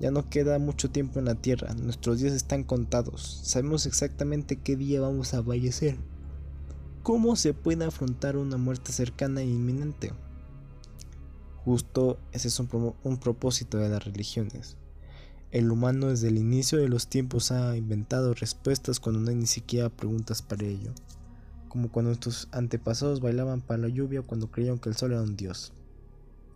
Ya 0.00 0.10
no 0.10 0.30
queda 0.30 0.58
mucho 0.58 0.90
tiempo 0.90 1.18
en 1.18 1.26
la 1.26 1.34
tierra, 1.34 1.74
nuestros 1.74 2.20
días 2.20 2.32
están 2.32 2.64
contados, 2.64 3.42
sabemos 3.44 3.84
exactamente 3.84 4.56
qué 4.56 4.74
día 4.74 5.02
vamos 5.02 5.34
a 5.34 5.42
fallecer. 5.42 5.98
¿Cómo 7.02 7.36
se 7.36 7.52
puede 7.52 7.84
afrontar 7.84 8.38
una 8.38 8.56
muerte 8.56 8.92
cercana 8.92 9.42
e 9.42 9.46
inminente? 9.46 10.14
Justo 11.64 12.18
ese 12.32 12.48
es 12.48 12.58
un 12.58 13.18
propósito 13.18 13.76
de 13.76 13.90
las 13.90 14.02
religiones. 14.02 14.78
El 15.52 15.72
humano 15.72 16.10
desde 16.10 16.28
el 16.28 16.38
inicio 16.38 16.78
de 16.78 16.88
los 16.88 17.08
tiempos 17.08 17.50
ha 17.50 17.76
inventado 17.76 18.34
respuestas 18.34 19.00
cuando 19.00 19.20
no 19.20 19.30
hay 19.30 19.34
ni 19.34 19.48
siquiera 19.48 19.88
preguntas 19.88 20.42
para 20.42 20.64
ello. 20.64 20.92
como 21.68 21.90
cuando 21.90 22.10
nuestros 22.10 22.48
antepasados 22.50 23.20
bailaban 23.20 23.60
para 23.60 23.82
la 23.82 23.88
lluvia 23.88 24.22
cuando 24.22 24.50
creyeron 24.50 24.80
que 24.80 24.88
el 24.88 24.96
sol 24.96 25.12
era 25.12 25.22
un 25.22 25.36
dios. 25.36 25.72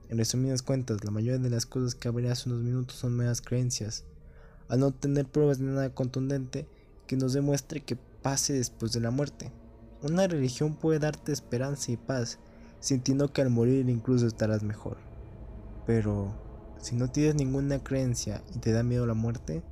En 0.08 0.18
resumidas 0.18 0.62
cuentas, 0.62 1.04
la 1.04 1.10
mayoría 1.10 1.38
de 1.38 1.50
las 1.50 1.66
cosas 1.66 1.94
que 1.94 2.08
hablé 2.08 2.30
hace 2.30 2.48
unos 2.48 2.62
minutos 2.62 2.96
son 2.96 3.16
meras 3.16 3.40
creencias, 3.40 4.04
al 4.68 4.80
no 4.80 4.92
tener 4.92 5.26
pruebas 5.26 5.58
de 5.58 5.66
nada 5.66 5.94
contundente 5.94 6.66
que 7.06 7.16
nos 7.16 7.32
demuestre 7.32 7.80
que 7.80 7.96
pase 7.96 8.54
después 8.54 8.92
de 8.92 9.00
la 9.00 9.10
muerte. 9.12 9.52
Una 10.02 10.26
religión 10.26 10.74
puede 10.74 10.98
darte 10.98 11.32
esperanza 11.32 11.92
y 11.92 11.96
paz, 11.96 12.38
sintiendo 12.80 13.32
que 13.32 13.40
al 13.40 13.50
morir 13.50 13.88
incluso 13.88 14.26
estarás 14.26 14.62
mejor. 14.64 14.98
Pero, 15.86 16.34
si 16.84 16.94
no 16.96 17.10
tienes 17.10 17.34
ninguna 17.34 17.82
creencia 17.82 18.42
y 18.54 18.58
te 18.58 18.72
da 18.72 18.82
miedo 18.82 19.06
la 19.06 19.14
muerte, 19.14 19.62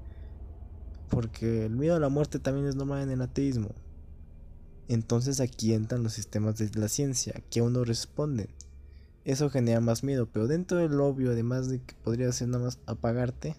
porque 1.10 1.66
el 1.66 1.76
miedo 1.76 1.96
a 1.96 2.00
la 2.00 2.08
muerte 2.08 2.38
también 2.38 2.66
es 2.66 2.74
normal 2.74 3.02
en 3.02 3.10
el 3.10 3.20
ateísmo, 3.20 3.74
entonces 4.88 5.40
aquí 5.40 5.74
entran 5.74 6.02
los 6.02 6.14
sistemas 6.14 6.56
de 6.56 6.70
la 6.74 6.88
ciencia, 6.88 7.34
que 7.50 7.60
aún 7.60 7.74
no 7.74 7.84
responden. 7.84 8.48
Eso 9.24 9.50
genera 9.50 9.80
más 9.80 10.02
miedo, 10.02 10.26
pero 10.32 10.46
dentro 10.46 10.78
del 10.78 11.00
obvio, 11.00 11.32
además 11.32 11.68
de 11.68 11.80
que 11.80 11.94
podría 12.02 12.32
ser 12.32 12.48
nada 12.48 12.64
más 12.64 12.78
apagarte, 12.86 13.56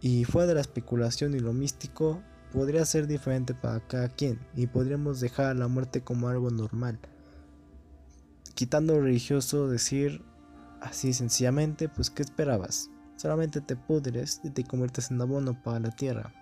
y 0.00 0.24
fuera 0.24 0.48
de 0.48 0.54
la 0.54 0.60
especulación 0.62 1.34
y 1.34 1.40
lo 1.40 1.52
místico, 1.52 2.22
podría 2.52 2.84
ser 2.86 3.06
diferente 3.06 3.54
para 3.54 3.86
cada 3.86 4.08
quien, 4.08 4.40
y 4.56 4.66
podríamos 4.66 5.20
dejar 5.20 5.46
a 5.46 5.54
la 5.54 5.68
muerte 5.68 6.00
como 6.00 6.28
algo 6.28 6.50
normal. 6.50 6.98
Quitando 8.54 8.94
lo 8.94 9.02
religioso, 9.02 9.68
decir 9.68 10.22
así 10.86 11.12
sencillamente, 11.12 11.88
pues 11.88 12.10
¿qué 12.10 12.22
esperabas? 12.22 12.90
Solamente 13.16 13.60
te 13.60 13.76
pudres 13.76 14.40
y 14.44 14.50
te 14.50 14.64
conviertes 14.64 15.10
en 15.10 15.20
abono 15.20 15.60
para 15.62 15.80
la 15.80 15.90
tierra 15.90 16.32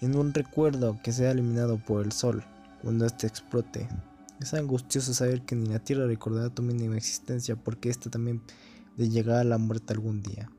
en 0.00 0.16
un 0.16 0.32
recuerdo 0.32 0.98
que 1.02 1.12
sea 1.12 1.32
eliminado 1.32 1.78
por 1.78 2.04
el 2.04 2.12
sol 2.12 2.44
cuando 2.82 3.06
éste 3.06 3.26
explote. 3.26 3.88
Es 4.40 4.54
angustioso 4.54 5.12
saber 5.12 5.42
que 5.42 5.56
ni 5.56 5.68
la 5.68 5.80
tierra 5.80 6.06
recordará 6.06 6.50
tu 6.50 6.62
mínima 6.62 6.96
existencia 6.96 7.56
porque 7.56 7.90
ésta 7.90 8.08
también 8.08 8.40
de 8.96 9.08
llegar 9.08 9.38
a 9.38 9.44
la 9.44 9.58
muerte 9.58 9.92
algún 9.92 10.22
día. 10.22 10.50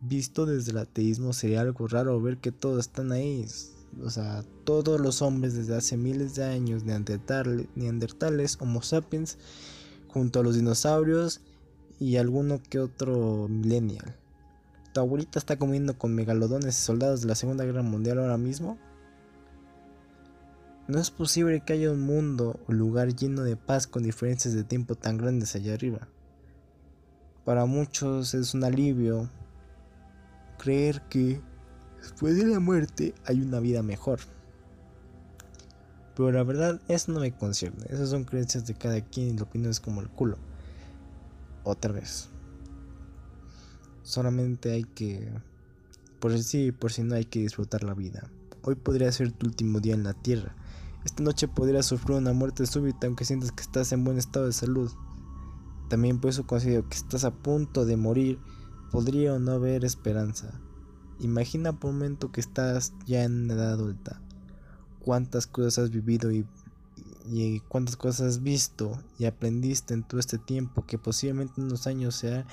Visto 0.00 0.46
desde 0.46 0.72
el 0.72 0.78
ateísmo 0.78 1.32
sería 1.32 1.62
algo 1.62 1.88
raro 1.88 2.20
ver 2.20 2.38
que 2.38 2.52
todos 2.52 2.86
están 2.86 3.10
ahí. 3.10 3.46
O 4.02 4.10
sea, 4.10 4.44
todos 4.64 5.00
los 5.00 5.22
hombres 5.22 5.54
desde 5.54 5.76
hace 5.76 5.96
miles 5.96 6.34
de 6.34 6.44
años, 6.44 6.84
neandertales, 6.84 7.66
neandertales 7.74 8.58
homo 8.60 8.82
sapiens, 8.82 9.38
junto 10.14 10.40
a 10.40 10.42
los 10.42 10.54
dinosaurios 10.54 11.42
y 12.00 12.16
alguno 12.16 12.62
que 12.62 12.80
otro 12.80 13.46
millennial 13.48 14.16
tu 14.94 15.00
abuelita 15.00 15.40
está 15.40 15.56
comiendo 15.56 15.98
con 15.98 16.14
megalodones 16.14 16.78
y 16.78 16.82
soldados 16.82 17.20
de 17.20 17.26
la 17.26 17.34
Segunda 17.34 17.64
Guerra 17.64 17.82
Mundial 17.82 18.20
ahora 18.20 18.38
mismo? 18.38 18.78
No 20.86 21.00
es 21.00 21.10
posible 21.10 21.62
que 21.64 21.72
haya 21.72 21.90
un 21.90 22.00
mundo 22.00 22.60
o 22.68 22.72
lugar 22.72 23.12
lleno 23.16 23.42
de 23.42 23.56
paz 23.56 23.88
con 23.88 24.04
diferencias 24.04 24.54
de 24.54 24.62
tiempo 24.62 24.94
tan 24.94 25.16
grandes 25.16 25.56
allá 25.56 25.74
arriba. 25.74 26.06
Para 27.44 27.66
muchos 27.66 28.34
es 28.34 28.54
un 28.54 28.62
alivio 28.62 29.28
creer 30.58 31.02
que 31.10 31.40
después 32.00 32.36
de 32.36 32.46
la 32.46 32.60
muerte 32.60 33.14
hay 33.24 33.40
una 33.40 33.58
vida 33.58 33.82
mejor. 33.82 34.20
Pero 36.14 36.30
la 36.30 36.44
verdad, 36.44 36.80
eso 36.88 37.12
no 37.12 37.20
me 37.20 37.34
concierne. 37.34 37.86
Esas 37.88 38.10
son 38.10 38.24
creencias 38.24 38.66
de 38.66 38.74
cada 38.74 39.00
quien 39.00 39.28
y 39.28 39.36
la 39.36 39.44
opinión 39.44 39.70
es 39.70 39.80
como 39.80 40.00
el 40.00 40.08
culo. 40.08 40.38
Otra 41.64 41.92
vez. 41.92 42.28
Solamente 44.02 44.72
hay 44.72 44.84
que, 44.84 45.28
por 46.20 46.38
si 46.38 46.72
por 46.72 46.92
si 46.92 47.02
no 47.02 47.14
hay 47.14 47.24
que 47.24 47.40
disfrutar 47.40 47.82
la 47.84 47.94
vida. 47.94 48.30
Hoy 48.62 48.74
podría 48.74 49.10
ser 49.10 49.32
tu 49.32 49.46
último 49.46 49.80
día 49.80 49.94
en 49.94 50.04
la 50.04 50.14
tierra. 50.14 50.54
Esta 51.04 51.22
noche 51.22 51.48
podrías 51.48 51.86
sufrir 51.86 52.16
una 52.16 52.32
muerte 52.32 52.66
súbita 52.66 53.06
aunque 53.06 53.24
sientas 53.24 53.52
que 53.52 53.62
estás 53.62 53.92
en 53.92 54.04
buen 54.04 54.18
estado 54.18 54.46
de 54.46 54.52
salud. 54.52 54.90
También 55.88 56.18
por 56.18 56.30
eso 56.30 56.46
considero 56.46 56.88
que 56.88 56.96
estás 56.96 57.24
a 57.24 57.30
punto 57.30 57.84
de 57.84 57.96
morir, 57.96 58.38
podría 58.90 59.34
o 59.34 59.38
no 59.38 59.52
haber 59.52 59.84
esperanza. 59.84 60.60
Imagina 61.20 61.78
por 61.78 61.90
un 61.90 61.98
momento 61.98 62.32
que 62.32 62.40
estás 62.40 62.94
ya 63.06 63.24
en 63.24 63.50
edad 63.50 63.72
adulta. 63.72 64.20
Cuántas 65.04 65.46
cosas 65.46 65.78
has 65.84 65.90
vivido 65.90 66.32
y, 66.32 66.46
y 67.26 67.60
cuántas 67.60 67.96
cosas 67.96 68.26
has 68.28 68.42
visto 68.42 68.98
y 69.18 69.26
aprendiste 69.26 69.92
en 69.92 70.02
todo 70.02 70.18
este 70.18 70.38
tiempo 70.38 70.86
que 70.86 70.98
posiblemente 70.98 71.54
en 71.58 71.66
unos 71.66 71.86
años 71.86 72.14
sea 72.14 72.46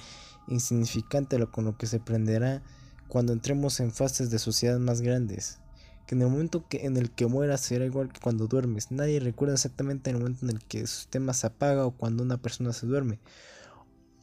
insignificante 0.48 1.40
lo 1.40 1.52
con 1.52 1.66
lo 1.66 1.78
que 1.78 1.88
se 1.88 2.00
prenderá 2.00 2.62
cuando 3.08 3.34
entremos 3.34 3.80
en 3.80 3.92
fases 3.92 4.30
de 4.30 4.40
sociedad 4.40 4.80
más 4.80 5.02
grandes. 5.02 5.60
Que 6.08 6.16
en 6.16 6.22
el 6.22 6.30
momento 6.30 6.66
que, 6.68 6.86
en 6.86 6.98
el 6.98 7.12
que 7.12 7.28
mueras 7.28 7.62
será 7.62 7.86
igual 7.86 8.12
que 8.12 8.20
cuando 8.20 8.48
duermes. 8.48 8.92
Nadie 8.92 9.20
recuerda 9.20 9.56
exactamente 9.56 10.10
el 10.10 10.18
momento 10.18 10.46
en 10.46 10.52
el 10.52 10.64
que 10.64 10.88
su 10.88 10.96
sistema 10.96 11.34
se 11.34 11.48
apaga 11.48 11.86
o 11.86 11.92
cuando 11.92 12.24
una 12.24 12.38
persona 12.38 12.74
se 12.74 12.86
duerme. 12.86 13.20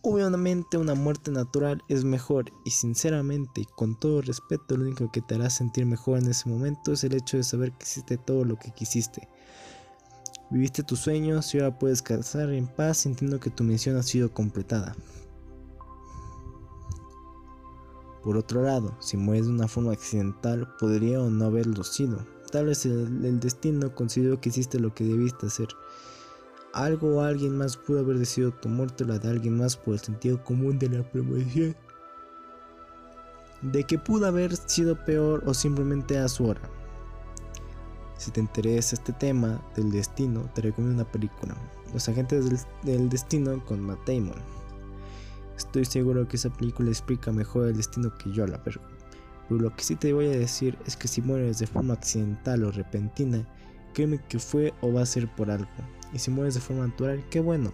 Obviamente 0.02 0.78
una 0.78 0.94
muerte 0.94 1.32
natural 1.32 1.82
es 1.88 2.04
mejor 2.04 2.52
y 2.64 2.70
sinceramente 2.70 3.62
y 3.62 3.64
con 3.64 3.98
todo 3.98 4.22
respeto 4.22 4.76
lo 4.76 4.84
único 4.84 5.10
que 5.10 5.20
te 5.20 5.34
hará 5.34 5.50
sentir 5.50 5.86
mejor 5.86 6.18
en 6.18 6.30
ese 6.30 6.48
momento 6.48 6.92
es 6.92 7.02
el 7.02 7.14
hecho 7.14 7.36
de 7.36 7.42
saber 7.42 7.72
que 7.72 7.84
hiciste 7.84 8.16
todo 8.16 8.44
lo 8.44 8.56
que 8.56 8.70
quisiste. 8.70 9.28
Viviste 10.50 10.82
tus 10.82 11.00
sueños 11.00 11.52
y 11.54 11.58
ahora 11.58 11.78
puedes 11.78 11.98
descansar 11.98 12.50
en 12.52 12.68
paz 12.68 12.98
sintiendo 12.98 13.40
que 13.40 13.50
tu 13.50 13.64
misión 13.64 13.96
ha 13.96 14.02
sido 14.02 14.32
completada. 14.32 14.94
Por 18.22 18.36
otro 18.36 18.62
lado, 18.62 18.96
si 19.00 19.16
mueres 19.16 19.46
de 19.46 19.52
una 19.52 19.68
forma 19.68 19.92
accidental, 19.92 20.68
podría 20.78 21.20
o 21.20 21.28
no 21.28 21.46
haberlo 21.46 21.82
sido. 21.82 22.26
Tal 22.50 22.66
vez 22.66 22.86
el, 22.86 23.40
destino 23.40 23.94
consideró 23.94 24.40
que 24.40 24.48
hiciste 24.48 24.78
lo 24.78 24.94
que 24.94 25.04
debiste 25.04 25.46
hacer. 25.46 25.68
Algo 26.72 27.16
o 27.16 27.20
alguien 27.22 27.56
más 27.56 27.76
pudo 27.76 28.00
haber 28.00 28.18
decidido 28.18 28.52
tu 28.52 28.68
muerte 28.68 29.04
o 29.04 29.06
la 29.06 29.18
de 29.18 29.28
alguien 29.28 29.56
más 29.56 29.76
por 29.76 29.94
el 29.94 30.00
sentido 30.00 30.42
común 30.44 30.78
de 30.78 30.88
la 30.88 31.02
premonición. 31.02 31.74
De 33.62 33.84
que 33.84 33.98
pudo 33.98 34.26
haber 34.26 34.54
sido 34.56 35.04
peor 35.04 35.42
o 35.46 35.54
simplemente 35.54 36.18
a 36.18 36.28
su 36.28 36.46
hora. 36.46 36.60
Si 38.18 38.32
te 38.32 38.40
interesa 38.40 38.96
este 38.96 39.12
tema 39.12 39.62
del 39.76 39.92
destino, 39.92 40.50
te 40.52 40.62
recomiendo 40.62 41.02
una 41.02 41.10
película, 41.10 41.56
Los 41.94 42.08
agentes 42.08 42.66
del, 42.82 43.08
destino 43.08 43.64
con 43.64 43.80
Matt 43.80 44.06
Damon. 44.06 44.34
Estoy 45.56 45.84
seguro 45.84 46.26
que 46.26 46.36
esa 46.36 46.50
película 46.50 46.90
explica 46.90 47.30
mejor 47.30 47.68
el 47.68 47.76
destino 47.76 48.12
que 48.18 48.32
yo 48.32 48.46
la. 48.46 48.62
Pero 48.62 48.80
lo 49.50 49.74
que 49.74 49.84
sí 49.84 49.94
te 49.94 50.12
voy 50.12 50.26
a 50.26 50.30
decir 50.30 50.76
es 50.84 50.96
que 50.96 51.06
si 51.06 51.22
mueres 51.22 51.60
de 51.60 51.68
forma 51.68 51.94
accidental 51.94 52.64
o 52.64 52.72
repentina, 52.72 53.46
que 54.28 54.38
fue 54.38 54.74
o 54.80 54.92
va 54.92 55.02
a 55.02 55.06
ser 55.06 55.28
por 55.34 55.50
algo. 55.50 55.68
Y 56.12 56.18
si 56.18 56.30
mueres 56.30 56.54
de 56.54 56.60
forma 56.60 56.86
natural, 56.86 57.24
qué 57.30 57.40
bueno. 57.40 57.72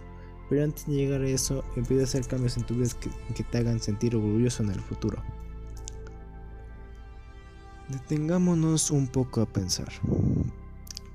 Pero 0.49 0.63
antes 0.63 0.85
de 0.87 0.93
llegar 0.93 1.21
a 1.21 1.27
eso, 1.27 1.63
empieza 1.75 2.01
a 2.01 2.05
hacer 2.05 2.27
cambios 2.27 2.57
en 2.57 2.63
tu 2.63 2.75
vida 2.75 2.89
que, 2.99 3.09
que 3.33 3.43
te 3.43 3.57
hagan 3.57 3.79
sentir 3.79 4.15
orgulloso 4.15 4.63
en 4.63 4.71
el 4.71 4.79
futuro. 4.79 5.21
Detengámonos 7.89 8.91
un 8.91 9.07
poco 9.07 9.41
a 9.41 9.45
pensar. 9.45 9.89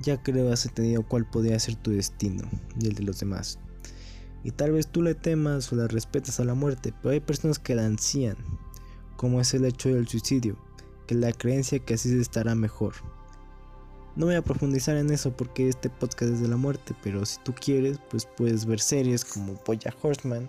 Ya 0.00 0.22
creo 0.22 0.52
has 0.52 0.66
entendido 0.66 1.02
cuál 1.02 1.28
podría 1.28 1.58
ser 1.58 1.76
tu 1.76 1.90
destino 1.90 2.48
y 2.80 2.86
el 2.86 2.94
de 2.94 3.02
los 3.02 3.18
demás. 3.20 3.58
Y 4.44 4.52
tal 4.52 4.72
vez 4.72 4.86
tú 4.86 5.02
le 5.02 5.14
temas 5.14 5.72
o 5.72 5.76
le 5.76 5.86
respetas 5.88 6.40
a 6.40 6.44
la 6.44 6.54
muerte, 6.54 6.94
pero 7.02 7.12
hay 7.12 7.20
personas 7.20 7.58
que 7.58 7.74
la 7.74 7.84
ansían, 7.84 8.36
como 9.16 9.40
es 9.40 9.52
el 9.52 9.64
hecho 9.64 9.90
del 9.90 10.08
suicidio, 10.08 10.56
que 11.06 11.14
la 11.14 11.32
creencia 11.32 11.80
que 11.80 11.94
así 11.94 12.08
se 12.08 12.20
estará 12.20 12.54
mejor. 12.54 12.94
No 14.16 14.26
voy 14.26 14.34
a 14.34 14.42
profundizar 14.42 14.96
en 14.96 15.10
eso 15.10 15.30
porque 15.36 15.68
este 15.68 15.88
podcast 15.88 16.32
es 16.32 16.40
de 16.40 16.48
la 16.48 16.56
muerte, 16.56 16.94
pero 17.02 17.24
si 17.24 17.38
tú 17.40 17.54
quieres, 17.54 17.98
pues 18.10 18.26
puedes 18.26 18.66
ver 18.66 18.80
series 18.80 19.24
como 19.24 19.54
Boya 19.66 19.94
Horseman 20.02 20.48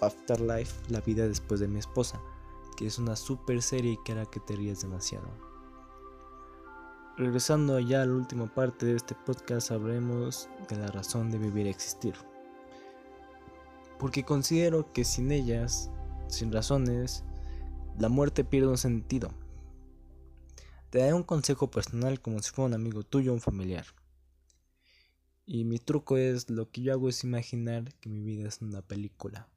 o 0.00 0.06
Afterlife, 0.06 0.74
La 0.88 1.00
vida 1.00 1.26
después 1.26 1.60
de 1.60 1.68
mi 1.68 1.78
esposa, 1.78 2.20
que 2.76 2.86
es 2.86 2.98
una 2.98 3.16
super 3.16 3.62
serie 3.62 3.98
que 4.04 4.12
hará 4.12 4.26
que 4.26 4.40
te 4.40 4.56
rías 4.56 4.82
demasiado. 4.82 5.28
Regresando 7.16 7.80
ya 7.80 8.02
a 8.02 8.06
la 8.06 8.14
última 8.14 8.52
parte 8.54 8.86
de 8.86 8.96
este 8.96 9.16
podcast, 9.26 9.72
hablemos 9.72 10.48
de 10.68 10.76
la 10.76 10.86
razón 10.88 11.30
de 11.30 11.38
vivir 11.38 11.66
y 11.66 11.70
existir 11.70 12.14
porque 13.98 14.24
considero 14.24 14.92
que 14.92 15.04
sin 15.04 15.32
ellas, 15.32 15.90
sin 16.28 16.52
razones, 16.52 17.24
la 17.98 18.08
muerte 18.08 18.44
pierde 18.44 18.68
un 18.68 18.78
sentido. 18.78 19.30
Te 20.90 20.98
daré 20.98 21.12
un 21.12 21.22
consejo 21.22 21.70
personal 21.70 22.20
como 22.20 22.40
si 22.40 22.50
fuera 22.50 22.68
un 22.68 22.74
amigo 22.74 23.02
tuyo 23.02 23.32
o 23.32 23.34
un 23.34 23.40
familiar. 23.40 23.84
Y 25.44 25.64
mi 25.64 25.78
truco 25.78 26.16
es, 26.16 26.50
lo 26.50 26.70
que 26.70 26.82
yo 26.82 26.92
hago 26.92 27.08
es 27.08 27.24
imaginar 27.24 27.94
que 28.00 28.08
mi 28.08 28.22
vida 28.22 28.48
es 28.48 28.60
una 28.60 28.82
película, 28.82 29.48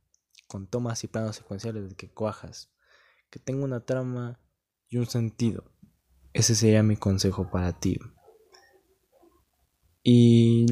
con 0.47 0.67
tomas 0.67 1.03
y 1.03 1.07
planos 1.07 1.35
secuenciales 1.35 1.89
de 1.89 1.95
que 1.95 2.09
cuajas, 2.09 2.71
que 3.29 3.39
tenga 3.39 3.65
una 3.65 3.85
trama 3.85 4.39
y 4.89 4.97
un 4.97 5.05
sentido. 5.05 5.65
Ese 6.33 6.55
sería 6.55 6.83
mi 6.83 6.95
consejo 6.95 7.49
para 7.49 7.73
ti. 7.73 7.99
Y 10.03 10.65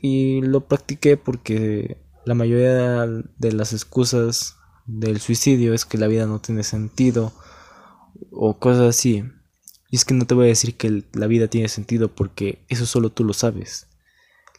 y 0.00 0.40
lo 0.42 0.68
practiqué 0.68 1.16
porque 1.16 2.00
la 2.24 2.34
mayoría 2.34 3.06
de 3.06 3.52
las 3.52 3.72
excusas 3.72 4.56
del 4.86 5.20
suicidio 5.20 5.74
es 5.74 5.84
que 5.84 5.98
la 5.98 6.06
vida 6.06 6.26
no 6.26 6.40
tiene 6.40 6.62
sentido 6.62 7.32
o 8.30 8.58
cosas 8.58 8.82
así. 8.96 9.24
Y 9.90 9.96
es 9.96 10.04
que 10.04 10.14
no 10.14 10.26
te 10.26 10.34
voy 10.34 10.46
a 10.46 10.48
decir 10.48 10.76
que 10.76 11.04
la 11.12 11.26
vida 11.26 11.48
tiene 11.48 11.68
sentido 11.68 12.14
porque 12.14 12.64
eso 12.68 12.86
solo 12.86 13.10
tú 13.10 13.24
lo 13.24 13.32
sabes. 13.32 13.88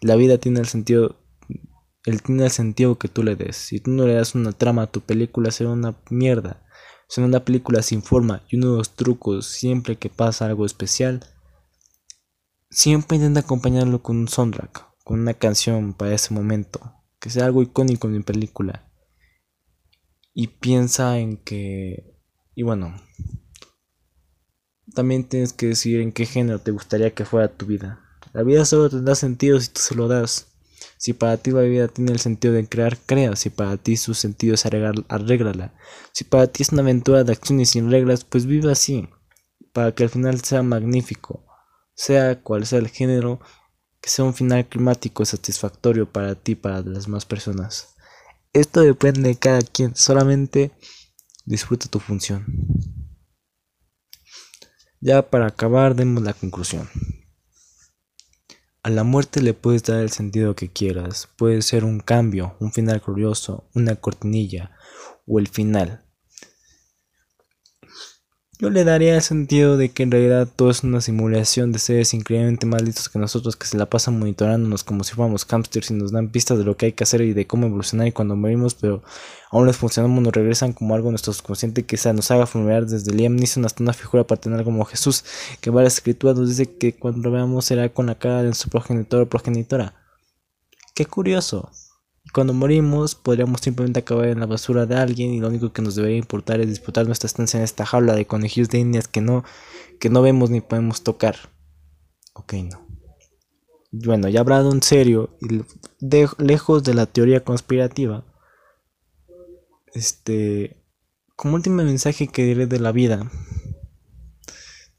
La 0.01 0.15
vida 0.15 0.37
tiene 0.37 0.59
el 0.59 0.67
sentido 0.67 1.17
el 2.03 2.23
tiene 2.23 2.45
el 2.45 2.51
sentido 2.51 2.97
que 2.97 3.07
tú 3.07 3.23
le 3.23 3.35
des. 3.35 3.55
Si 3.55 3.79
tú 3.79 3.91
no 3.91 4.05
le 4.05 4.15
das 4.15 4.35
una 4.35 4.51
trama 4.51 4.83
a 4.83 4.91
tu 4.91 5.01
película 5.01 5.51
será 5.51 5.69
una 5.69 5.95
mierda. 6.09 6.65
Será 7.07 7.27
una 7.27 7.45
película 7.45 7.81
sin 7.81 8.01
forma 8.03 8.43
y 8.49 8.57
uno 8.57 8.71
de 8.71 8.77
los 8.77 8.95
trucos 8.95 9.47
siempre 9.47 9.97
que 9.97 10.09
pasa 10.09 10.45
algo 10.45 10.65
especial 10.65 11.25
siempre 12.69 13.17
intenta 13.17 13.41
acompañarlo 13.41 14.01
con 14.01 14.15
un 14.17 14.27
soundtrack, 14.29 14.85
con 15.03 15.19
una 15.19 15.33
canción 15.33 15.93
para 15.93 16.13
ese 16.13 16.33
momento, 16.33 16.79
que 17.19 17.29
sea 17.29 17.45
algo 17.45 17.61
icónico 17.61 18.07
en 18.07 18.13
mi 18.13 18.23
película. 18.23 18.89
Y 20.33 20.47
piensa 20.47 21.19
en 21.19 21.35
que 21.35 22.11
y 22.55 22.63
bueno, 22.63 22.95
también 24.93 25.23
tienes 25.23 25.53
que 25.53 25.67
decir 25.67 26.01
en 26.01 26.11
qué 26.11 26.25
género 26.25 26.59
te 26.59 26.71
gustaría 26.71 27.13
que 27.13 27.25
fuera 27.25 27.47
tu 27.47 27.65
vida. 27.65 27.99
La 28.33 28.43
vida 28.43 28.65
solo 28.65 28.89
tendrá 28.89 29.15
sentido 29.15 29.59
si 29.59 29.69
tú 29.69 29.81
se 29.81 29.95
lo 29.95 30.07
das. 30.07 30.47
Si 30.97 31.13
para 31.13 31.37
ti 31.37 31.51
la 31.51 31.61
vida 31.61 31.87
tiene 31.87 32.11
el 32.11 32.19
sentido 32.19 32.53
de 32.53 32.67
crear, 32.67 32.97
crea. 32.97 33.35
Si 33.35 33.49
para 33.49 33.77
ti 33.77 33.97
su 33.97 34.13
sentido 34.13 34.53
es 34.53 34.65
arreglar, 34.65 34.95
arréglala. 35.09 35.73
Si 36.11 36.23
para 36.23 36.47
ti 36.47 36.63
es 36.63 36.69
una 36.71 36.81
aventura 36.81 37.23
de 37.23 37.31
acciones 37.31 37.71
sin 37.71 37.89
reglas, 37.89 38.23
pues 38.23 38.45
vive 38.45 38.71
así. 38.71 39.09
Para 39.73 39.93
que 39.93 40.03
al 40.03 40.09
final 40.09 40.41
sea 40.41 40.63
magnífico. 40.63 41.43
Sea 41.93 42.41
cual 42.41 42.65
sea 42.65 42.79
el 42.79 42.89
género, 42.89 43.39
que 43.99 44.09
sea 44.09 44.25
un 44.25 44.33
final 44.33 44.67
climático 44.67 45.25
satisfactorio 45.25 46.11
para 46.11 46.35
ti 46.35 46.53
y 46.53 46.55
para 46.55 46.81
las 46.81 47.05
demás 47.05 47.25
personas. 47.25 47.95
Esto 48.53 48.81
depende 48.81 49.29
de 49.29 49.35
cada 49.35 49.61
quien. 49.61 49.95
Solamente 49.95 50.71
disfruta 51.45 51.87
tu 51.87 51.99
función. 51.99 52.45
Ya 55.03 55.31
para 55.31 55.47
acabar, 55.47 55.95
demos 55.95 56.21
la 56.21 56.33
conclusión. 56.33 56.87
A 58.83 58.91
la 58.91 59.03
muerte 59.03 59.41
le 59.41 59.55
puedes 59.55 59.83
dar 59.83 59.99
el 59.99 60.11
sentido 60.11 60.55
que 60.55 60.69
quieras. 60.69 61.27
Puede 61.37 61.63
ser 61.63 61.85
un 61.85 62.01
cambio, 62.01 62.55
un 62.59 62.71
final 62.71 63.01
curioso, 63.01 63.67
una 63.73 63.95
cortinilla 63.95 64.71
o 65.25 65.39
el 65.39 65.47
final. 65.47 66.05
Yo 68.61 68.69
le 68.69 68.83
daría 68.83 69.15
el 69.15 69.23
sentido 69.23 69.75
de 69.75 69.89
que 69.89 70.03
en 70.03 70.11
realidad 70.11 70.47
todo 70.55 70.69
es 70.69 70.83
una 70.83 71.01
simulación 71.01 71.71
de 71.71 71.79
seres 71.79 72.13
increíblemente 72.13 72.67
malditos 72.67 73.09
que 73.09 73.17
nosotros 73.17 73.55
que 73.55 73.65
se 73.65 73.75
la 73.75 73.87
pasan 73.87 74.19
monitorándonos 74.19 74.83
como 74.83 75.03
si 75.03 75.15
fuéramos 75.15 75.45
hamsters 75.45 75.89
y 75.89 75.95
nos 75.95 76.11
dan 76.11 76.29
pistas 76.29 76.59
de 76.59 76.63
lo 76.63 76.77
que 76.77 76.85
hay 76.85 76.91
que 76.91 77.03
hacer 77.03 77.21
y 77.21 77.33
de 77.33 77.47
cómo 77.47 77.65
evolucionar 77.65 78.05
y 78.05 78.11
cuando 78.11 78.35
morimos, 78.35 78.75
pero 78.75 79.01
aún 79.49 79.65
les 79.65 79.77
funcionamos, 79.77 80.21
nos 80.21 80.31
regresan 80.31 80.73
como 80.73 80.93
algo 80.93 81.09
nuestro 81.09 81.33
subconsciente 81.33 81.87
que 81.87 81.97
se 81.97 82.13
nos 82.13 82.29
haga 82.29 82.45
familiar 82.45 82.85
desde 82.85 83.11
Liam 83.11 83.35
Neeson 83.35 83.65
hasta 83.65 83.81
una 83.81 83.93
figura 83.93 84.25
paternal 84.25 84.63
como 84.63 84.85
Jesús, 84.85 85.25
que 85.59 85.71
varias 85.71 85.95
escrituras 85.95 86.37
nos 86.37 86.49
dice 86.49 86.71
que 86.77 86.93
cuando 86.93 87.27
lo 87.27 87.31
veamos 87.31 87.65
será 87.65 87.89
con 87.89 88.05
la 88.05 88.13
cara 88.13 88.43
de 88.43 88.53
su 88.53 88.69
progenitor 88.69 89.23
o 89.23 89.27
progenitora. 89.27 89.95
Qué 90.93 91.07
curioso 91.07 91.71
cuando 92.31 92.53
morimos 92.53 93.15
podríamos 93.15 93.61
simplemente 93.61 93.99
acabar 93.99 94.27
en 94.27 94.39
la 94.39 94.45
basura 94.45 94.85
de 94.85 94.95
alguien 94.95 95.33
y 95.33 95.39
lo 95.39 95.49
único 95.49 95.73
que 95.73 95.81
nos 95.81 95.95
debería 95.95 96.17
importar 96.17 96.59
es 96.61 96.67
disfrutar 96.67 97.05
nuestra 97.05 97.27
estancia 97.27 97.57
en 97.57 97.63
esta 97.63 97.85
jaula 97.85 98.15
de 98.15 98.25
conejillos 98.25 98.69
de 98.69 98.79
indias 98.79 99.07
que 99.07 99.21
no, 99.21 99.43
que 99.99 100.09
no 100.09 100.21
vemos 100.21 100.49
ni 100.49 100.61
podemos 100.61 101.03
tocar. 101.03 101.35
Ok, 102.33 102.53
no. 102.53 102.87
Bueno, 103.91 104.29
ya 104.29 104.39
hablado 104.39 104.71
en 104.71 104.81
serio 104.81 105.37
y 105.41 105.61
lejos 106.37 106.83
de 106.83 106.93
la 106.93 107.07
teoría 107.07 107.43
conspirativa, 107.43 108.23
este, 109.93 110.81
como 111.35 111.55
último 111.55 111.83
mensaje 111.83 112.27
que 112.27 112.45
diré 112.45 112.67
de 112.67 112.79
la 112.79 112.93
vida, 112.93 113.29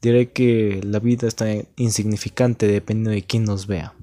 diré 0.01 0.31
que 0.31 0.81
la 0.83 0.99
vida 0.99 1.27
está 1.27 1.47
insignificante 1.75 2.67
dependiendo 2.67 3.11
de 3.11 3.23
quién 3.23 3.45
nos 3.45 3.65
vea. 3.65 3.95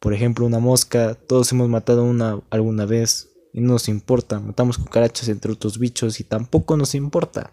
Por 0.00 0.14
ejemplo, 0.14 0.46
una 0.46 0.60
mosca, 0.60 1.14
todos 1.14 1.50
hemos 1.52 1.68
matado 1.68 2.04
una 2.04 2.40
alguna 2.50 2.86
vez 2.86 3.30
y 3.52 3.60
no 3.60 3.72
nos 3.72 3.88
importa. 3.88 4.38
Matamos 4.38 4.78
cucarachas 4.78 5.28
entre 5.28 5.52
otros 5.52 5.78
bichos 5.78 6.20
y 6.20 6.24
tampoco 6.24 6.76
nos 6.76 6.94
importa. 6.94 7.52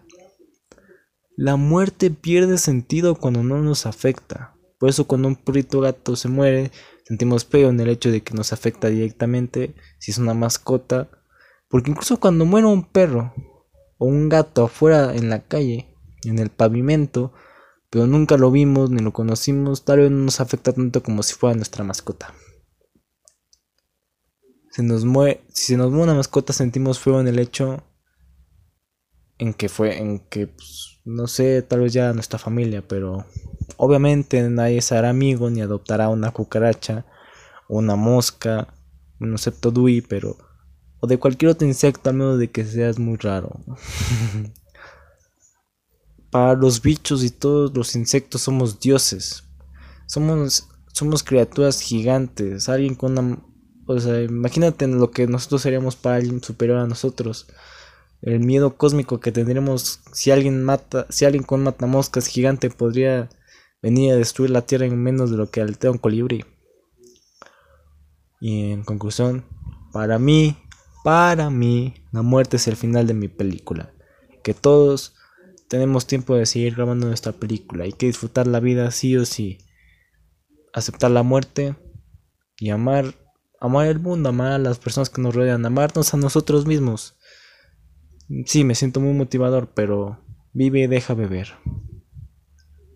La 1.36 1.56
muerte 1.56 2.10
pierde 2.10 2.56
sentido 2.58 3.16
cuando 3.16 3.42
no 3.42 3.60
nos 3.60 3.84
afecta. 3.84 4.54
Por 4.78 4.88
eso 4.88 5.06
cuando 5.06 5.28
un 5.28 5.36
perrito 5.36 5.80
gato 5.80 6.16
se 6.16 6.28
muere, 6.28 6.70
sentimos 7.04 7.44
feo 7.44 7.70
en 7.70 7.80
el 7.80 7.88
hecho 7.88 8.10
de 8.10 8.22
que 8.22 8.34
nos 8.34 8.52
afecta 8.52 8.88
directamente 8.88 9.74
si 9.98 10.12
es 10.12 10.18
una 10.18 10.34
mascota. 10.34 11.10
Porque 11.68 11.90
incluso 11.90 12.20
cuando 12.20 12.44
muere 12.44 12.68
un 12.68 12.84
perro 12.84 13.34
o 13.98 14.06
un 14.06 14.28
gato 14.28 14.64
afuera 14.64 15.14
en 15.16 15.30
la 15.30 15.42
calle, 15.42 15.94
en 16.24 16.38
el 16.38 16.50
pavimento, 16.50 17.32
nunca 18.04 18.36
lo 18.36 18.50
vimos 18.50 18.90
ni 18.90 19.00
lo 19.00 19.12
conocimos, 19.12 19.84
tal 19.84 20.00
vez 20.00 20.10
no 20.10 20.24
nos 20.24 20.40
afecta 20.40 20.72
tanto 20.72 21.02
como 21.02 21.22
si 21.22 21.34
fuera 21.34 21.56
nuestra 21.56 21.84
mascota. 21.84 22.34
Si 24.70 24.82
se 24.82 24.82
nos 24.82 25.04
muere 25.04 25.42
una 26.02 26.14
mascota 26.14 26.52
sentimos 26.52 26.98
feo 26.98 27.20
en 27.20 27.28
el 27.28 27.38
hecho 27.38 27.82
en 29.38 29.54
que 29.54 29.68
fue, 29.68 29.98
en 29.98 30.18
que, 30.18 30.48
pues, 30.48 31.00
no 31.04 31.26
sé, 31.26 31.62
tal 31.62 31.80
vez 31.80 31.92
ya 31.92 32.12
nuestra 32.12 32.38
familia, 32.38 32.86
pero 32.86 33.24
obviamente 33.76 34.42
nadie 34.50 34.82
será 34.82 35.10
amigo 35.10 35.48
ni 35.50 35.60
adoptará 35.60 36.08
una 36.08 36.32
cucaracha, 36.32 37.06
una 37.68 37.96
mosca, 37.96 38.74
un 39.20 39.36
Dewey, 39.72 40.00
pero, 40.02 40.36
o 41.00 41.06
de 41.06 41.18
cualquier 41.18 41.52
otro 41.52 41.66
insecto, 41.66 42.10
al 42.10 42.16
menos 42.16 42.38
de 42.38 42.50
que 42.50 42.64
seas 42.64 42.98
muy 42.98 43.16
raro. 43.16 43.60
Para 46.30 46.54
los 46.54 46.82
bichos 46.82 47.22
y 47.24 47.30
todos 47.30 47.74
los 47.74 47.94
insectos 47.94 48.42
somos 48.42 48.80
dioses. 48.80 49.44
Somos, 50.06 50.68
somos 50.92 51.22
criaturas 51.22 51.80
gigantes. 51.80 52.68
Alguien 52.68 52.94
con 52.94 53.18
una... 53.18 53.38
O 53.86 54.00
sea, 54.00 54.20
imagínate 54.22 54.86
lo 54.88 55.10
que 55.10 55.26
nosotros 55.26 55.62
seríamos 55.62 55.96
para 55.96 56.16
alguien 56.16 56.42
superior 56.42 56.78
a 56.78 56.86
nosotros. 56.86 57.46
El 58.22 58.40
miedo 58.40 58.76
cósmico 58.76 59.20
que 59.20 59.30
tendríamos 59.30 60.00
si 60.12 60.30
alguien 60.30 60.64
mata, 60.64 61.06
si 61.10 61.24
alguien 61.24 61.44
con 61.44 61.62
matamoscas 61.62 62.26
gigante 62.26 62.70
podría 62.70 63.28
venir 63.82 64.12
a 64.12 64.16
destruir 64.16 64.50
la 64.50 64.62
Tierra 64.62 64.86
en 64.86 65.00
menos 65.00 65.30
de 65.30 65.36
lo 65.36 65.50
que 65.50 65.60
altea 65.60 65.92
un 65.92 65.98
colibrí. 65.98 66.44
Y 68.40 68.72
en 68.72 68.82
conclusión, 68.82 69.44
para 69.92 70.18
mí, 70.18 70.56
para 71.04 71.50
mí, 71.50 71.94
la 72.12 72.22
muerte 72.22 72.56
es 72.56 72.68
el 72.68 72.76
final 72.76 73.06
de 73.06 73.14
mi 73.14 73.28
película. 73.28 73.92
Que 74.42 74.54
todos 74.54 75.15
tenemos 75.68 76.06
tiempo 76.06 76.34
de 76.36 76.46
seguir 76.46 76.74
grabando 76.74 77.06
nuestra 77.06 77.32
película. 77.32 77.84
Hay 77.84 77.92
que 77.92 78.06
disfrutar 78.06 78.46
la 78.46 78.60
vida 78.60 78.90
sí 78.90 79.16
o 79.16 79.24
sí. 79.24 79.58
Aceptar 80.72 81.10
la 81.10 81.22
muerte 81.22 81.76
y 82.58 82.70
amar, 82.70 83.14
amar 83.60 83.86
el 83.86 83.98
mundo, 83.98 84.28
amar 84.28 84.52
a 84.52 84.58
las 84.58 84.78
personas 84.78 85.10
que 85.10 85.22
nos 85.22 85.34
rodean, 85.34 85.64
amarnos 85.64 86.14
a 86.14 86.16
nosotros 86.16 86.66
mismos. 86.66 87.16
Sí, 88.46 88.64
me 88.64 88.74
siento 88.74 89.00
muy 89.00 89.14
motivador, 89.14 89.72
pero 89.74 90.24
vive 90.52 90.80
y 90.80 90.86
deja 90.86 91.14
beber. 91.14 91.54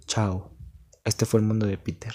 Chao. 0.07 0.57
Este 1.05 1.25
fue 1.25 1.41
el 1.41 1.47
mundo 1.47 1.67
de 1.67 1.79
Peter. 1.79 2.15